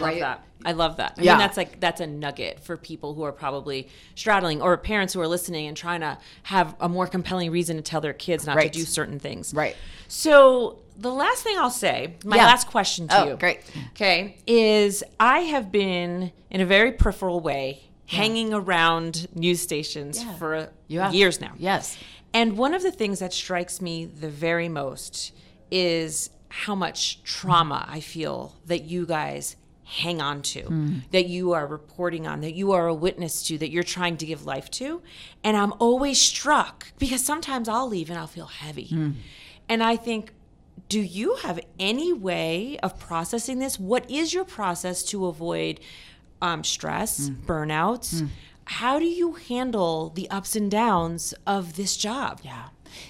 Love 0.00 0.18
that. 0.18 0.44
I 0.64 0.72
love 0.72 0.96
that. 0.98 1.14
I 1.18 1.22
Yeah. 1.22 1.32
mean, 1.32 1.38
that's 1.40 1.56
like 1.56 1.80
that's 1.80 2.00
a 2.00 2.06
nugget 2.06 2.60
for 2.60 2.76
people 2.76 3.14
who 3.14 3.22
are 3.24 3.32
probably 3.32 3.88
straddling, 4.14 4.62
or 4.62 4.76
parents 4.76 5.12
who 5.14 5.20
are 5.20 5.26
listening 5.28 5.66
and 5.66 5.76
trying 5.76 6.00
to 6.02 6.18
have 6.44 6.74
a 6.80 6.88
more 6.88 7.06
compelling 7.06 7.50
reason 7.50 7.76
to 7.76 7.82
tell 7.82 8.00
their 8.00 8.12
kids 8.12 8.46
not 8.46 8.56
Right. 8.56 8.72
to 8.72 8.78
do 8.78 8.84
certain 8.84 9.18
things. 9.18 9.52
Right. 9.52 9.76
So 10.08 10.78
the 10.96 11.10
last 11.10 11.42
thing 11.42 11.56
I'll 11.58 11.70
say, 11.70 12.14
my 12.24 12.36
Yeah. 12.36 12.46
last 12.46 12.68
question 12.68 13.08
to 13.08 13.20
Oh, 13.22 13.28
you, 13.30 13.36
great. 13.36 13.60
okay, 13.92 14.36
is 14.46 15.02
I 15.18 15.40
have 15.40 15.72
been 15.72 16.30
in 16.50 16.60
a 16.60 16.66
very 16.66 16.92
peripheral 16.92 17.40
way 17.40 17.80
hanging 18.06 18.52
around 18.52 19.26
news 19.34 19.60
stations 19.60 20.22
Yeah. 20.22 20.34
for 20.36 20.68
years 20.88 21.40
now. 21.40 21.52
Yes. 21.58 21.96
And 22.34 22.56
one 22.56 22.72
of 22.74 22.82
the 22.82 22.92
things 22.92 23.18
that 23.18 23.32
strikes 23.32 23.80
me 23.80 24.04
the 24.04 24.28
very 24.28 24.68
most 24.68 25.32
is 25.70 26.30
how 26.48 26.74
much 26.74 27.22
trauma 27.24 27.86
I 27.88 28.00
feel 28.00 28.54
that 28.66 28.84
you 28.84 29.06
guys 29.06 29.56
hang 29.92 30.22
on 30.22 30.40
to, 30.40 30.62
hmm. 30.62 30.98
that 31.10 31.26
you 31.26 31.52
are 31.52 31.66
reporting 31.66 32.26
on, 32.26 32.40
that 32.40 32.54
you 32.54 32.72
are 32.72 32.86
a 32.86 32.94
witness 32.94 33.42
to, 33.42 33.58
that 33.58 33.70
you're 33.70 33.82
trying 33.82 34.16
to 34.16 34.24
give 34.24 34.46
life 34.46 34.70
to. 34.70 35.02
And 35.44 35.54
I'm 35.56 35.74
always 35.78 36.18
struck 36.18 36.92
because 36.98 37.22
sometimes 37.22 37.68
I'll 37.68 37.88
leave 37.88 38.08
and 38.08 38.18
I'll 38.18 38.26
feel 38.26 38.46
heavy. 38.46 38.86
Hmm. 38.86 39.10
And 39.68 39.82
I 39.82 39.96
think, 39.96 40.32
do 40.88 41.00
you 41.00 41.36
have 41.42 41.60
any 41.78 42.12
way 42.12 42.78
of 42.82 42.98
processing 42.98 43.58
this? 43.58 43.78
What 43.78 44.10
is 44.10 44.32
your 44.32 44.44
process 44.44 45.02
to 45.04 45.26
avoid 45.26 45.78
um, 46.40 46.64
stress, 46.64 47.28
hmm. 47.28 47.34
burnouts? 47.44 48.26
How 48.64 48.98
do 48.98 49.04
you 49.04 49.32
handle 49.32 50.08
the 50.10 50.30
ups 50.30 50.56
and 50.56 50.70
downs 50.70 51.34
of 51.46 51.76
this 51.76 51.96
job? 51.96 52.40
Yeah. 52.42 52.68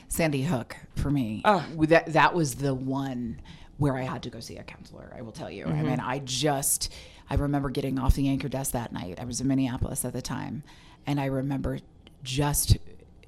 Sandy 0.09 0.43
Hook 0.43 0.77
for 0.97 1.11
me. 1.11 1.43
Oh. 1.45 1.65
That 1.79 2.13
that 2.13 2.35
was 2.35 2.57
the 2.57 2.75
one 2.75 3.41
where 3.79 3.97
I 3.97 4.03
had 4.03 4.23
to 4.25 4.31
go 4.31 4.41
see 4.41 4.57
a 4.59 4.63
counselor. 4.63 5.13
I 5.17 5.23
will 5.23 5.33
tell 5.33 5.51
you. 5.51 5.65
Mm-hmm. 5.65 5.79
I 5.79 5.83
mean, 5.83 6.01
I 6.01 6.19
just 6.21 6.93
I 7.31 7.35
remember 7.35 7.71
getting 7.71 7.99
off 7.99 8.15
the 8.15 8.29
anchor 8.29 8.49
desk 8.49 8.73
that 8.73 8.93
night. 8.93 9.19
I 9.21 9.25
was 9.25 9.41
in 9.41 9.49
Minneapolis 9.49 10.05
at 10.05 10.13
the 10.13 10.23
time, 10.23 10.63
and 11.07 11.19
I 11.21 11.27
remember 11.27 11.79
just 12.23 12.77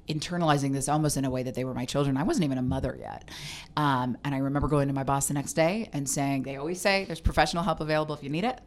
internalizing 0.07 0.71
this 0.71 0.87
almost 0.87 1.17
in 1.17 1.25
a 1.25 1.29
way 1.29 1.43
that 1.43 1.55
they 1.55 1.63
were 1.63 1.73
my 1.73 1.85
children. 1.85 2.17
I 2.17 2.23
wasn't 2.23 2.45
even 2.45 2.57
a 2.57 2.61
mother 2.61 2.95
yet. 2.99 3.29
Um, 3.75 4.17
and 4.23 4.35
I 4.35 4.39
remember 4.39 4.67
going 4.67 4.87
to 4.87 4.93
my 4.93 5.03
boss 5.03 5.27
the 5.27 5.33
next 5.33 5.53
day 5.53 5.89
and 5.93 6.07
saying, 6.07 6.43
they 6.43 6.57
always 6.57 6.79
say 6.79 7.05
there's 7.05 7.19
professional 7.19 7.63
help 7.63 7.79
available 7.79 8.13
if 8.13 8.23
you 8.23 8.29
need 8.29 8.43
it. 8.43 8.61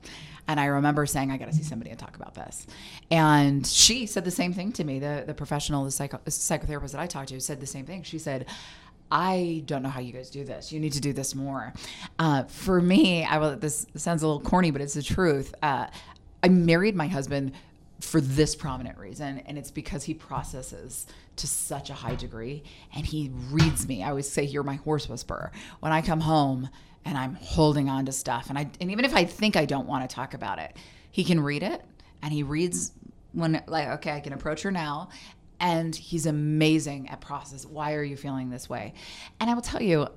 And 0.49 0.59
I 0.59 0.67
remember 0.67 1.07
saying, 1.07 1.31
I 1.31 1.37
got 1.37 1.47
to 1.47 1.55
see 1.55 1.63
somebody 1.63 1.91
and 1.91 1.99
talk 1.99 2.17
about 2.17 2.35
this. 2.35 2.67
And 3.11 3.67
she 3.67 4.07
said 4.07 4.25
the 4.25 4.31
same 4.31 4.53
thing 4.53 4.73
to 4.73 4.85
me. 4.85 4.99
The, 4.99 5.25
the 5.27 5.35
professional, 5.35 5.85
the 5.85 5.91
psycho, 5.91 6.19
psychotherapist 6.27 6.93
that 6.93 7.01
I 7.01 7.07
talked 7.07 7.29
to 7.29 7.41
said 7.41 7.61
the 7.61 7.67
same 7.67 7.85
thing. 7.85 8.03
She 8.03 8.19
said, 8.19 8.47
I 9.11 9.63
don't 9.67 9.83
know 9.83 9.89
how 9.89 10.01
you 10.01 10.13
guys 10.13 10.31
do 10.31 10.45
this. 10.45 10.73
You 10.73 10.81
need 10.81 10.93
to 10.93 11.01
do 11.01 11.13
this 11.13 11.35
more. 11.35 11.73
Uh, 12.19 12.45
for 12.45 12.81
me, 12.81 13.25
I 13.25 13.39
will. 13.39 13.57
This 13.57 13.87
sounds 13.95 14.23
a 14.23 14.27
little 14.27 14.43
corny, 14.43 14.71
but 14.71 14.81
it's 14.81 14.95
the 14.95 15.03
truth. 15.03 15.55
Uh, 15.63 15.87
I 16.43 16.49
married 16.49 16.95
my 16.95 17.07
husband 17.07 17.53
for 18.01 18.21
this 18.21 18.55
prominent 18.55 18.99
reason, 18.99 19.39
and 19.41 19.59
it's 19.59 19.71
because 19.71 20.05
he 20.05 20.15
processes 20.15 21.07
to 21.37 21.47
such 21.47 21.91
a 21.91 21.95
high 21.95 22.15
degree, 22.15 22.63
and 22.95 23.05
he 23.05 23.31
reads 23.51 23.89
me. 23.89 24.03
I 24.03 24.11
always 24.11 24.31
say, 24.31 24.45
"You're 24.45 24.63
my 24.63 24.77
horse 24.77 25.09
whisperer." 25.09 25.53
When 25.81 25.93
I 25.93 26.03
come 26.03 26.21
home 26.21 26.69
and 27.05 27.17
I'm 27.17 27.35
holding 27.37 27.89
on 27.89 28.07
to 28.07 28.13
stuff, 28.13 28.51
and 28.51 28.59
I, 28.59 28.69
and 28.81 28.91
even 28.91 29.05
if 29.05 29.15
I 29.15 29.25
think 29.25 29.57
I 29.57 29.65
don't 29.65 29.87
want 29.87 30.09
to 30.09 30.15
talk 30.15 30.35
about 30.35 30.59
it, 30.59 30.77
he 31.11 31.25
can 31.25 31.41
read 31.41 31.63
it, 31.63 31.83
and 32.23 32.33
he 32.33 32.43
reads 32.43 32.93
when 33.33 33.63
like, 33.67 33.89
okay, 33.89 34.13
I 34.13 34.21
can 34.21 34.33
approach 34.33 34.63
her 34.63 34.71
now, 34.71 35.11
and 35.61 35.95
he's 35.95 36.27
amazing 36.27 37.09
at 37.09 37.21
process. 37.21 37.67
Why 37.67 37.95
are 37.95 38.03
you 38.03 38.17
feeling 38.17 38.51
this 38.51 38.69
way? 38.69 38.95
And 39.41 39.51
I 39.51 39.55
will 39.55 39.63
tell 39.63 39.83
you, 39.83 40.09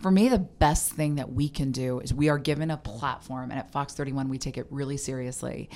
for 0.00 0.10
me, 0.10 0.28
the 0.28 0.38
best 0.38 0.92
thing 0.92 1.16
that 1.16 1.32
we 1.32 1.48
can 1.48 1.72
do 1.72 2.00
is 2.00 2.12
we 2.12 2.28
are 2.28 2.38
given 2.38 2.70
a 2.70 2.76
platform, 2.76 3.50
and 3.50 3.58
at 3.58 3.70
Fox 3.70 3.94
31, 3.94 4.28
we 4.28 4.38
take 4.38 4.58
it 4.58 4.66
really 4.70 4.96
seriously. 4.96 5.70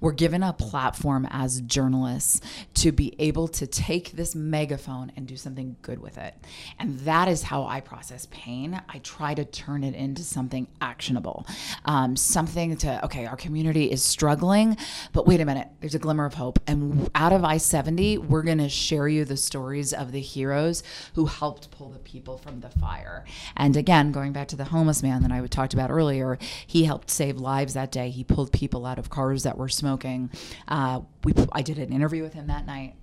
We're 0.00 0.12
given 0.12 0.42
a 0.42 0.52
platform 0.52 1.26
as 1.30 1.60
journalists 1.62 2.40
to 2.74 2.92
be 2.92 3.14
able 3.18 3.48
to 3.48 3.66
take 3.66 4.12
this 4.12 4.34
megaphone 4.34 5.12
and 5.16 5.26
do 5.26 5.36
something 5.36 5.76
good 5.82 6.00
with 6.00 6.18
it. 6.18 6.34
And 6.78 6.98
that 7.00 7.28
is 7.28 7.42
how 7.42 7.64
I 7.64 7.80
process 7.80 8.26
pain. 8.30 8.80
I 8.88 8.98
try 8.98 9.34
to 9.34 9.44
turn 9.44 9.84
it 9.84 9.94
into 9.94 10.22
something 10.22 10.68
actionable, 10.80 11.46
um, 11.84 12.16
something 12.16 12.76
to, 12.78 13.04
okay, 13.04 13.26
our 13.26 13.36
community 13.36 13.90
is 13.90 14.02
struggling, 14.02 14.76
but 15.12 15.26
wait 15.26 15.40
a 15.40 15.44
minute, 15.44 15.68
there's 15.80 15.94
a 15.94 15.98
glimmer 15.98 16.24
of 16.24 16.34
hope. 16.34 16.58
And 16.66 17.10
out 17.14 17.32
of 17.32 17.44
I 17.44 17.58
70, 17.58 18.18
we're 18.18 18.42
going 18.42 18.58
to 18.58 18.68
share 18.68 19.08
you 19.08 19.24
the 19.24 19.36
stories 19.36 19.92
of 19.92 20.12
the 20.12 20.20
heroes 20.20 20.82
who 21.14 21.26
helped 21.26 21.70
pull 21.70 21.90
the 21.90 21.98
people 21.98 22.38
from 22.38 22.60
the 22.60 22.70
fire. 22.70 23.24
And 23.60 23.76
again, 23.76 24.10
going 24.10 24.32
back 24.32 24.48
to 24.48 24.56
the 24.56 24.64
homeless 24.64 25.02
man 25.02 25.20
that 25.20 25.30
I 25.30 25.46
talked 25.46 25.74
about 25.74 25.90
earlier, 25.90 26.38
he 26.66 26.84
helped 26.84 27.10
save 27.10 27.36
lives 27.36 27.74
that 27.74 27.92
day. 27.92 28.08
He 28.08 28.24
pulled 28.24 28.52
people 28.52 28.86
out 28.86 28.98
of 28.98 29.10
cars 29.10 29.42
that 29.42 29.58
were 29.58 29.68
smoking. 29.68 30.30
Uh, 30.66 31.02
we, 31.24 31.34
I 31.52 31.60
did 31.60 31.78
an 31.78 31.92
interview 31.92 32.22
with 32.22 32.32
him 32.32 32.46
that 32.46 32.64
night. 32.64 32.94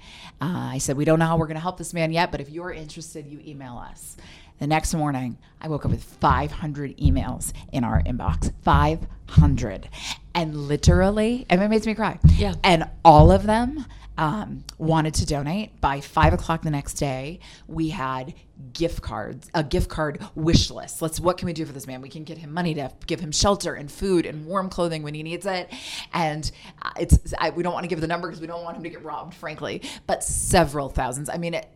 Uh, 0.41 0.71
I 0.73 0.79
said, 0.79 0.97
We 0.97 1.05
don't 1.05 1.19
know 1.19 1.27
how 1.27 1.37
we're 1.37 1.45
going 1.45 1.57
to 1.57 1.61
help 1.61 1.77
this 1.77 1.93
man 1.93 2.11
yet, 2.11 2.31
but 2.31 2.41
if 2.41 2.49
you're 2.49 2.71
interested, 2.73 3.27
you 3.27 3.39
email 3.45 3.77
us. 3.77 4.17
The 4.57 4.65
next 4.65 4.95
morning, 4.95 5.37
I 5.61 5.67
woke 5.67 5.85
up 5.85 5.91
with 5.91 6.03
500 6.03 6.97
emails 6.97 7.53
in 7.71 7.83
our 7.83 8.01
inbox. 8.01 8.51
500. 8.63 9.89
And 10.33 10.55
literally, 10.67 11.45
and 11.51 11.61
it 11.61 11.69
makes 11.69 11.85
me 11.85 11.93
cry. 11.93 12.17
Yeah. 12.35 12.55
And 12.63 12.89
all 13.05 13.31
of 13.31 13.43
them 13.43 13.85
um, 14.17 14.63
wanted 14.77 15.13
to 15.15 15.25
donate. 15.25 15.79
By 15.81 16.01
five 16.01 16.33
o'clock 16.33 16.61
the 16.63 16.71
next 16.71 16.95
day, 16.95 17.39
we 17.67 17.89
had 17.89 18.33
gift 18.73 19.01
cards, 19.01 19.49
a 19.53 19.63
gift 19.63 19.89
card 19.89 20.19
wish 20.35 20.71
list. 20.71 21.01
Let's, 21.01 21.19
what 21.19 21.37
can 21.37 21.45
we 21.45 21.53
do 21.53 21.65
for 21.65 21.73
this 21.73 21.85
man? 21.85 22.01
We 22.01 22.09
can 22.09 22.23
get 22.23 22.37
him 22.37 22.53
money 22.53 22.73
to 22.75 22.91
give 23.05 23.19
him 23.19 23.31
shelter 23.31 23.75
and 23.75 23.91
food 23.91 24.25
and 24.25 24.45
warm 24.45 24.69
clothing 24.69 25.03
when 25.03 25.13
he 25.13 25.23
needs 25.23 25.45
it. 25.45 25.71
And 26.13 26.49
uh, 26.81 26.91
it's, 26.99 27.33
I, 27.37 27.51
we 27.51 27.63
don't 27.63 27.73
want 27.73 27.83
to 27.83 27.89
give 27.89 28.01
the 28.01 28.07
number 28.07 28.27
because 28.27 28.41
we 28.41 28.47
don't 28.47 28.63
want 28.63 28.77
him 28.77 28.83
to 28.83 28.89
get 28.89 29.03
robbed, 29.03 29.35
frankly, 29.35 29.83
but 30.07 30.23
several 30.23 30.89
thousands. 30.89 31.29
I 31.29 31.37
mean, 31.37 31.53
it, 31.53 31.67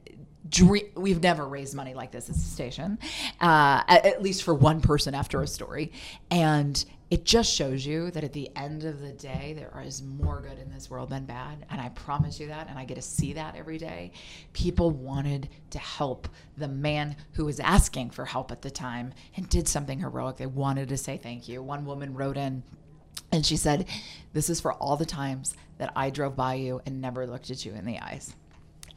dream, 0.50 0.86
we've 0.96 1.22
never 1.22 1.48
raised 1.48 1.76
money 1.76 1.94
like 1.94 2.12
this 2.12 2.30
at 2.30 2.36
the 2.36 2.42
station, 2.42 3.00
uh, 3.40 3.84
at 3.88 4.22
least 4.22 4.44
for 4.44 4.54
one 4.54 4.82
person 4.82 5.14
after 5.14 5.42
a 5.42 5.48
story. 5.48 5.92
And 6.30 6.84
it 7.12 7.26
just 7.26 7.54
shows 7.54 7.86
you 7.86 8.10
that 8.12 8.24
at 8.24 8.32
the 8.32 8.50
end 8.56 8.86
of 8.86 9.02
the 9.02 9.12
day, 9.12 9.54
there 9.54 9.84
is 9.86 10.02
more 10.02 10.40
good 10.40 10.58
in 10.58 10.72
this 10.72 10.90
world 10.90 11.10
than 11.10 11.26
bad. 11.26 11.66
And 11.70 11.82
I 11.82 11.90
promise 11.90 12.40
you 12.40 12.48
that. 12.48 12.70
And 12.70 12.80
I 12.80 12.86
get 12.86 12.96
to 12.96 13.02
see 13.02 13.34
that 13.34 13.58
every 13.58 13.78
day. 13.78 14.14
People 14.54 14.92
wanted 14.92 15.50
to 15.72 15.78
help 15.78 16.30
the 16.56 16.70
man 16.70 17.18
who 17.34 17.44
was 17.44 17.60
asking 17.60 18.12
for 18.12 18.24
help 18.24 18.50
at 18.50 18.62
the 18.62 18.72
time 18.72 19.14
and 19.36 19.50
did 19.50 19.68
something 19.68 20.00
heroic. 20.00 20.38
They 20.38 20.46
wanted 20.46 20.88
to 20.88 20.98
say 20.98 21.18
thank 21.18 21.50
you. 21.50 21.62
One 21.62 21.84
woman 21.84 22.14
wrote 22.14 22.38
in, 22.38 22.64
and 23.34 23.46
she 23.46 23.58
said, 23.58 23.90
This 24.32 24.50
is 24.50 24.62
for 24.62 24.72
all 24.72 24.96
the 24.96 25.06
times 25.06 25.54
that 25.80 25.92
I 25.98 26.12
drove 26.12 26.38
by 26.38 26.54
you 26.54 26.82
and 26.86 27.02
never 27.02 27.28
looked 27.28 27.52
at 27.52 27.66
you 27.66 27.74
in 27.74 27.84
the 27.86 28.00
eyes. 28.00 28.34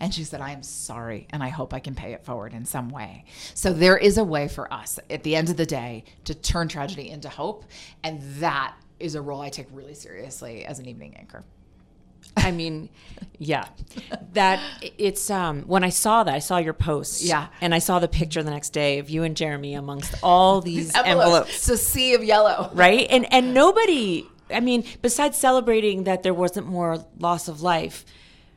And 0.04 0.12
she 0.12 0.22
said, 0.22 0.42
I 0.42 0.50
am 0.52 0.62
sorry, 0.62 1.26
and 1.30 1.42
I 1.42 1.48
hope 1.48 1.72
I 1.72 1.78
can 1.80 1.94
pay 1.94 2.12
it 2.12 2.26
forward 2.26 2.52
in 2.52 2.66
some 2.66 2.90
way. 2.90 3.24
So 3.54 3.72
there 3.72 3.96
is 3.96 4.18
a 4.18 4.22
way 4.24 4.48
for 4.48 4.70
us 4.70 4.98
at 5.08 5.22
the 5.22 5.34
end 5.34 5.48
of 5.48 5.56
the 5.56 5.64
day 5.64 6.04
to 6.24 6.34
turn 6.34 6.68
tragedy 6.68 7.08
into 7.08 7.30
hope. 7.30 7.64
And 8.02 8.20
that 8.40 8.74
is 9.00 9.14
a 9.14 9.22
role 9.22 9.40
I 9.40 9.48
take 9.48 9.66
really 9.72 9.94
seriously 9.94 10.66
as 10.66 10.78
an 10.78 10.86
evening 10.86 11.16
anchor. 11.18 11.42
I 12.36 12.50
mean, 12.50 12.90
yeah, 13.38 13.66
that 14.34 14.60
it's 14.98 15.30
um 15.30 15.62
when 15.62 15.82
I 15.84 15.88
saw 15.88 16.22
that 16.24 16.34
I 16.34 16.38
saw 16.38 16.58
your 16.58 16.74
post, 16.74 17.22
Yeah. 17.22 17.46
and 17.62 17.74
I 17.74 17.78
saw 17.78 17.98
the 17.98 18.08
picture 18.08 18.42
the 18.42 18.50
next 18.50 18.74
day 18.74 18.98
of 18.98 19.08
you 19.08 19.22
and 19.22 19.34
Jeremy 19.34 19.72
amongst 19.72 20.14
all 20.22 20.60
these 20.60 20.88
envelopes, 20.94 21.08
envelopes. 21.24 21.50
It's 21.56 21.68
a 21.70 21.78
sea 21.78 22.12
of 22.12 22.22
yellow. 22.22 22.70
right? 22.74 23.06
And 23.08 23.32
and 23.32 23.54
nobody, 23.54 24.26
I 24.52 24.60
mean, 24.60 24.84
besides 25.00 25.38
celebrating 25.38 26.04
that 26.04 26.22
there 26.22 26.34
wasn't 26.34 26.66
more 26.66 27.06
loss 27.18 27.48
of 27.48 27.62
life, 27.62 28.04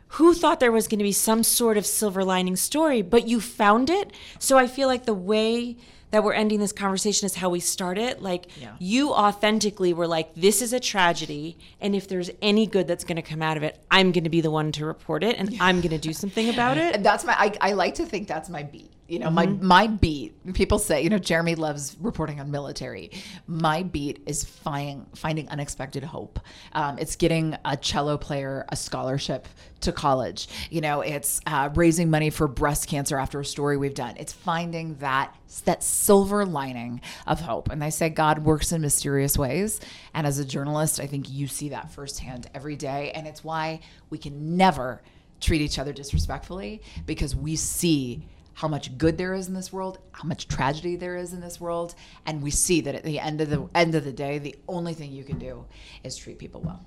who 0.09 0.33
thought 0.33 0.59
there 0.59 0.71
was 0.71 0.87
going 0.87 0.99
to 0.99 1.03
be 1.03 1.11
some 1.11 1.43
sort 1.43 1.77
of 1.77 1.85
silver 1.85 2.23
lining 2.23 2.55
story? 2.55 3.01
But 3.01 3.27
you 3.27 3.41
found 3.41 3.89
it. 3.89 4.11
So 4.39 4.57
I 4.57 4.67
feel 4.67 4.87
like 4.87 5.05
the 5.05 5.13
way 5.13 5.77
that 6.11 6.23
we're 6.23 6.33
ending 6.33 6.59
this 6.61 6.71
conversation 6.71 7.25
is 7.25 7.35
how 7.35 7.49
we 7.49 7.59
started. 7.59 8.03
It. 8.03 8.21
Like 8.21 8.47
Yeah. 8.61 8.75
you 8.79 9.11
authentically 9.11 9.93
were 9.93 10.07
like, 10.07 10.33
this 10.35 10.61
is 10.61 10.71
a 10.71 10.79
tragedy, 10.79 11.57
and 11.81 11.93
if 11.93 12.07
there's 12.07 12.29
any 12.41 12.65
good 12.65 12.87
that's 12.87 13.03
going 13.03 13.17
to 13.17 13.21
come 13.21 13.41
out 13.41 13.57
of 13.57 13.63
it, 13.63 13.77
I'm 13.91 14.13
going 14.13 14.23
to 14.23 14.29
be 14.29 14.39
the 14.39 14.51
one 14.51 14.71
to 14.73 14.85
report 14.85 15.23
it, 15.23 15.37
and 15.37 15.53
I'm 15.59 15.81
going 15.81 15.91
to 15.91 15.97
do 15.97 16.13
something 16.13 16.47
about 16.49 16.77
it. 16.85 16.95
And 16.95 17.05
that's 17.05 17.25
my 17.25 17.33
I, 17.37 17.53
I 17.59 17.73
like 17.73 17.95
to 17.95 18.05
think 18.05 18.27
that's 18.29 18.49
my 18.49 18.63
beat 18.63 18.91
you 19.07 19.19
know 19.19 19.29
my 19.29 19.45
my 19.45 19.87
beat 19.87 20.35
people 20.53 20.79
say 20.79 21.01
you 21.01 21.09
know 21.09 21.17
jeremy 21.17 21.55
loves 21.55 21.95
reporting 21.99 22.39
on 22.39 22.51
military. 22.51 23.11
My 23.47 23.83
beat 23.83 24.21
is 24.25 24.43
finding 24.43 25.05
finding 25.15 25.47
unexpected 25.49 26.03
hope. 26.03 26.39
Um, 26.73 26.97
it's 26.99 27.15
getting 27.15 27.55
a 27.63 27.77
cello 27.77 28.17
player 28.17 28.65
a 28.69 28.75
scholarship 28.75 29.47
to 29.81 29.91
college. 29.91 30.47
You 30.69 30.81
know 30.81 31.01
it's 31.01 31.39
uh, 31.45 31.69
raising 31.75 32.09
money 32.09 32.29
for 32.29 32.47
breast 32.47 32.87
cancer 32.87 33.17
after 33.17 33.39
a 33.39 33.45
story 33.45 33.77
we've 33.77 33.93
done. 33.93 34.15
It's 34.17 34.33
finding 34.33 34.95
that 34.95 35.35
that 35.63 35.83
silver 35.83 36.45
lining 36.45 37.01
of 37.25 37.39
hope. 37.39 37.69
And 37.69 37.81
they 37.81 37.89
say 37.89 38.09
god 38.09 38.39
works 38.39 38.71
in 38.71 38.81
mysterious 38.81 39.37
ways. 39.37 39.79
And 40.13 40.27
as 40.27 40.39
a 40.39 40.45
journalist 40.45 40.99
i 40.99 41.07
think 41.07 41.29
you 41.29 41.47
see 41.47 41.69
that 41.69 41.91
firsthand 41.91 42.49
every 42.53 42.75
day. 42.75 43.11
And 43.11 43.25
it's 43.27 43.43
why 43.43 43.79
we 44.09 44.17
can 44.17 44.57
never 44.57 45.01
treat 45.39 45.61
each 45.61 45.77
other 45.79 45.93
disrespectfully 45.93 46.81
because 47.05 47.35
we 47.35 47.55
see 47.55 48.27
how 48.57 48.67
much 48.67 48.97
good 48.97 49.19
there 49.19 49.35
is 49.35 49.47
in 49.47 49.53
this 49.53 49.71
world, 49.71 49.99
how 50.13 50.27
much 50.27 50.47
tragedy 50.47 50.95
there 50.95 51.15
is 51.15 51.31
in 51.31 51.41
this 51.41 51.61
world, 51.61 51.93
and 52.25 52.41
we 52.41 52.49
see 52.49 52.81
that 52.81 52.95
at 52.95 53.03
the 53.03 53.19
end 53.19 53.39
of 53.39 53.51
the 53.51 53.69
end 53.75 53.93
of 53.93 54.03
the 54.03 54.11
day, 54.11 54.39
the 54.39 54.55
only 54.67 54.95
thing 54.95 55.11
you 55.11 55.23
can 55.23 55.37
do 55.37 55.63
is 56.03 56.17
treat 56.17 56.39
people 56.39 56.61
well. 56.61 56.83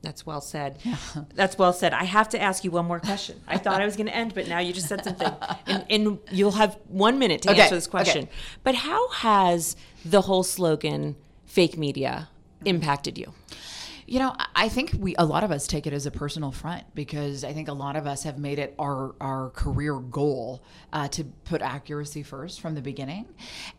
That's 0.00 0.24
well 0.24 0.40
said. 0.40 0.78
That's 1.34 1.58
well 1.58 1.74
said. 1.74 1.92
I 1.92 2.04
have 2.04 2.30
to 2.30 2.40
ask 2.40 2.64
you 2.64 2.70
one 2.70 2.86
more 2.86 3.00
question. 3.00 3.38
I 3.46 3.58
thought 3.58 3.82
I 3.82 3.84
was 3.84 3.96
going 3.96 4.06
to 4.06 4.16
end, 4.16 4.34
but 4.34 4.48
now 4.48 4.60
you 4.60 4.72
just 4.72 4.88
said 4.88 5.04
something, 5.04 5.30
and, 5.66 5.84
and 5.90 6.18
you'll 6.30 6.52
have 6.52 6.78
one 6.88 7.18
minute 7.18 7.42
to 7.42 7.50
Okay, 7.50 7.60
answer 7.60 7.74
this 7.74 7.86
question. 7.86 8.22
okay. 8.22 8.32
But 8.64 8.74
how 8.76 9.10
has 9.10 9.76
the 10.06 10.22
whole 10.22 10.42
slogan 10.42 11.16
"fake 11.44 11.76
media" 11.76 12.30
impacted 12.64 13.18
you? 13.18 13.34
You 14.06 14.18
know, 14.18 14.34
I- 14.56 14.68
think 14.72 14.94
we 14.98 15.14
a 15.18 15.24
lot 15.24 15.44
of 15.44 15.50
us 15.50 15.66
take 15.66 15.86
it 15.86 15.92
as 15.92 16.06
a 16.06 16.10
personal 16.10 16.50
front 16.50 16.84
because 16.94 17.44
I 17.44 17.52
think 17.52 17.68
a 17.68 17.72
lot 17.74 17.94
of 17.94 18.06
us 18.06 18.22
have 18.22 18.38
made 18.38 18.58
it 18.58 18.74
our 18.78 19.14
our 19.20 19.50
career 19.50 19.98
goal 19.98 20.62
uh, 20.92 21.08
to 21.08 21.24
put 21.24 21.60
accuracy 21.60 22.22
first 22.22 22.60
from 22.60 22.74
the 22.74 22.80
beginning, 22.80 23.26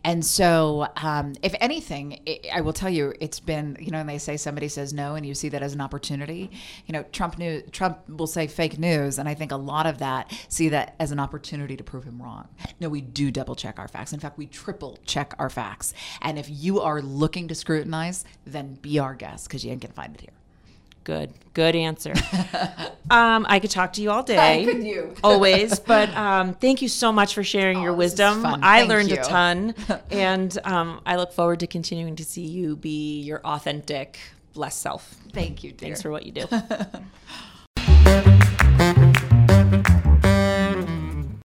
and 0.04 0.24
so 0.24 0.88
um, 0.98 1.34
if 1.42 1.56
anything, 1.60 2.20
i 2.28 2.40
I 2.54 2.62
will 2.62 2.74
tell 2.74 2.90
you, 2.92 3.14
it's 3.20 3.40
been 3.40 3.76
you 3.80 3.90
know, 3.92 3.98
and 4.00 4.08
they 4.10 4.20
say 4.20 4.38
somebody 4.38 4.68
says 4.68 4.94
no, 4.94 5.16
and 5.16 5.26
you 5.26 5.34
see 5.34 5.50
that 5.50 5.64
as 5.64 5.74
an 5.74 5.82
opportunity. 5.82 6.52
You 6.86 6.94
know, 6.94 7.04
Trump 7.12 7.38
knew 7.40 7.62
Trump 7.72 8.08
will 8.08 8.28
say 8.28 8.46
fake 8.48 8.78
news, 8.78 9.18
and 9.18 9.28
I 9.28 9.34
think 9.34 9.52
a 9.52 9.58
lot 9.58 9.88
of 9.88 9.98
that 9.98 10.32
see 10.48 10.70
that 10.70 10.96
as 11.00 11.12
an 11.12 11.20
opportunity 11.20 11.76
to 11.76 11.84
prove 11.84 12.04
him 12.04 12.22
wrong. 12.22 12.48
No, 12.80 12.88
we 12.90 13.02
do 13.02 13.32
double 13.32 13.56
check 13.56 13.80
our 13.80 13.88
facts. 13.88 14.14
In 14.14 14.20
fact, 14.20 14.38
we 14.38 14.46
triple 14.46 15.00
check 15.06 15.34
our 15.40 15.50
facts. 15.50 15.94
And 16.22 16.38
if 16.38 16.48
you 16.50 16.82
are 16.82 17.02
looking 17.02 17.48
to 17.48 17.56
scrutinize, 17.56 18.26
then 18.46 18.76
be 18.76 19.00
our 19.00 19.16
guest 19.16 19.48
because 19.48 19.66
you 19.66 19.72
ain't 19.72 19.82
gonna 19.82 19.94
find 19.94 20.16
it. 20.16 20.23
Good, 21.04 21.34
good 21.54 21.76
answer. 21.76 22.14
um, 23.12 23.46
I 23.50 23.60
could 23.60 23.72
talk 23.72 23.94
to 23.94 24.02
you 24.02 24.10
all 24.10 24.24
day. 24.24 24.64
could 24.66 24.84
you? 24.84 25.16
always, 25.24 25.80
but 25.80 26.10
um, 26.16 26.54
thank 26.54 26.82
you 26.82 26.88
so 26.88 27.12
much 27.12 27.34
for 27.34 27.44
sharing 27.44 27.82
your 27.82 27.92
Oh, 27.92 27.98
this 27.98 28.14
is 28.14 28.20
wisdom. 28.20 28.42
fun. 28.42 28.64
I 28.64 28.80
Thank 28.80 28.90
learned 28.90 29.10
you. 29.10 29.18
a 29.20 29.24
ton, 29.24 29.76
and 30.10 30.58
um, 30.64 31.02
I 31.06 31.18
look 31.18 31.34
forward 31.34 31.60
to 31.60 31.68
continuing 31.68 32.16
to 32.16 32.24
see 32.24 32.46
you 32.46 32.76
be 32.78 33.20
your 33.22 33.42
authentic, 33.42 34.18
blessed 34.54 34.82
self. 34.82 35.16
Thank 35.34 35.64
you, 35.64 35.72
dear. 35.72 35.88
Thanks 35.88 36.02
for 36.02 36.10
what 36.12 36.26
you 36.26 36.32
do. 36.32 36.48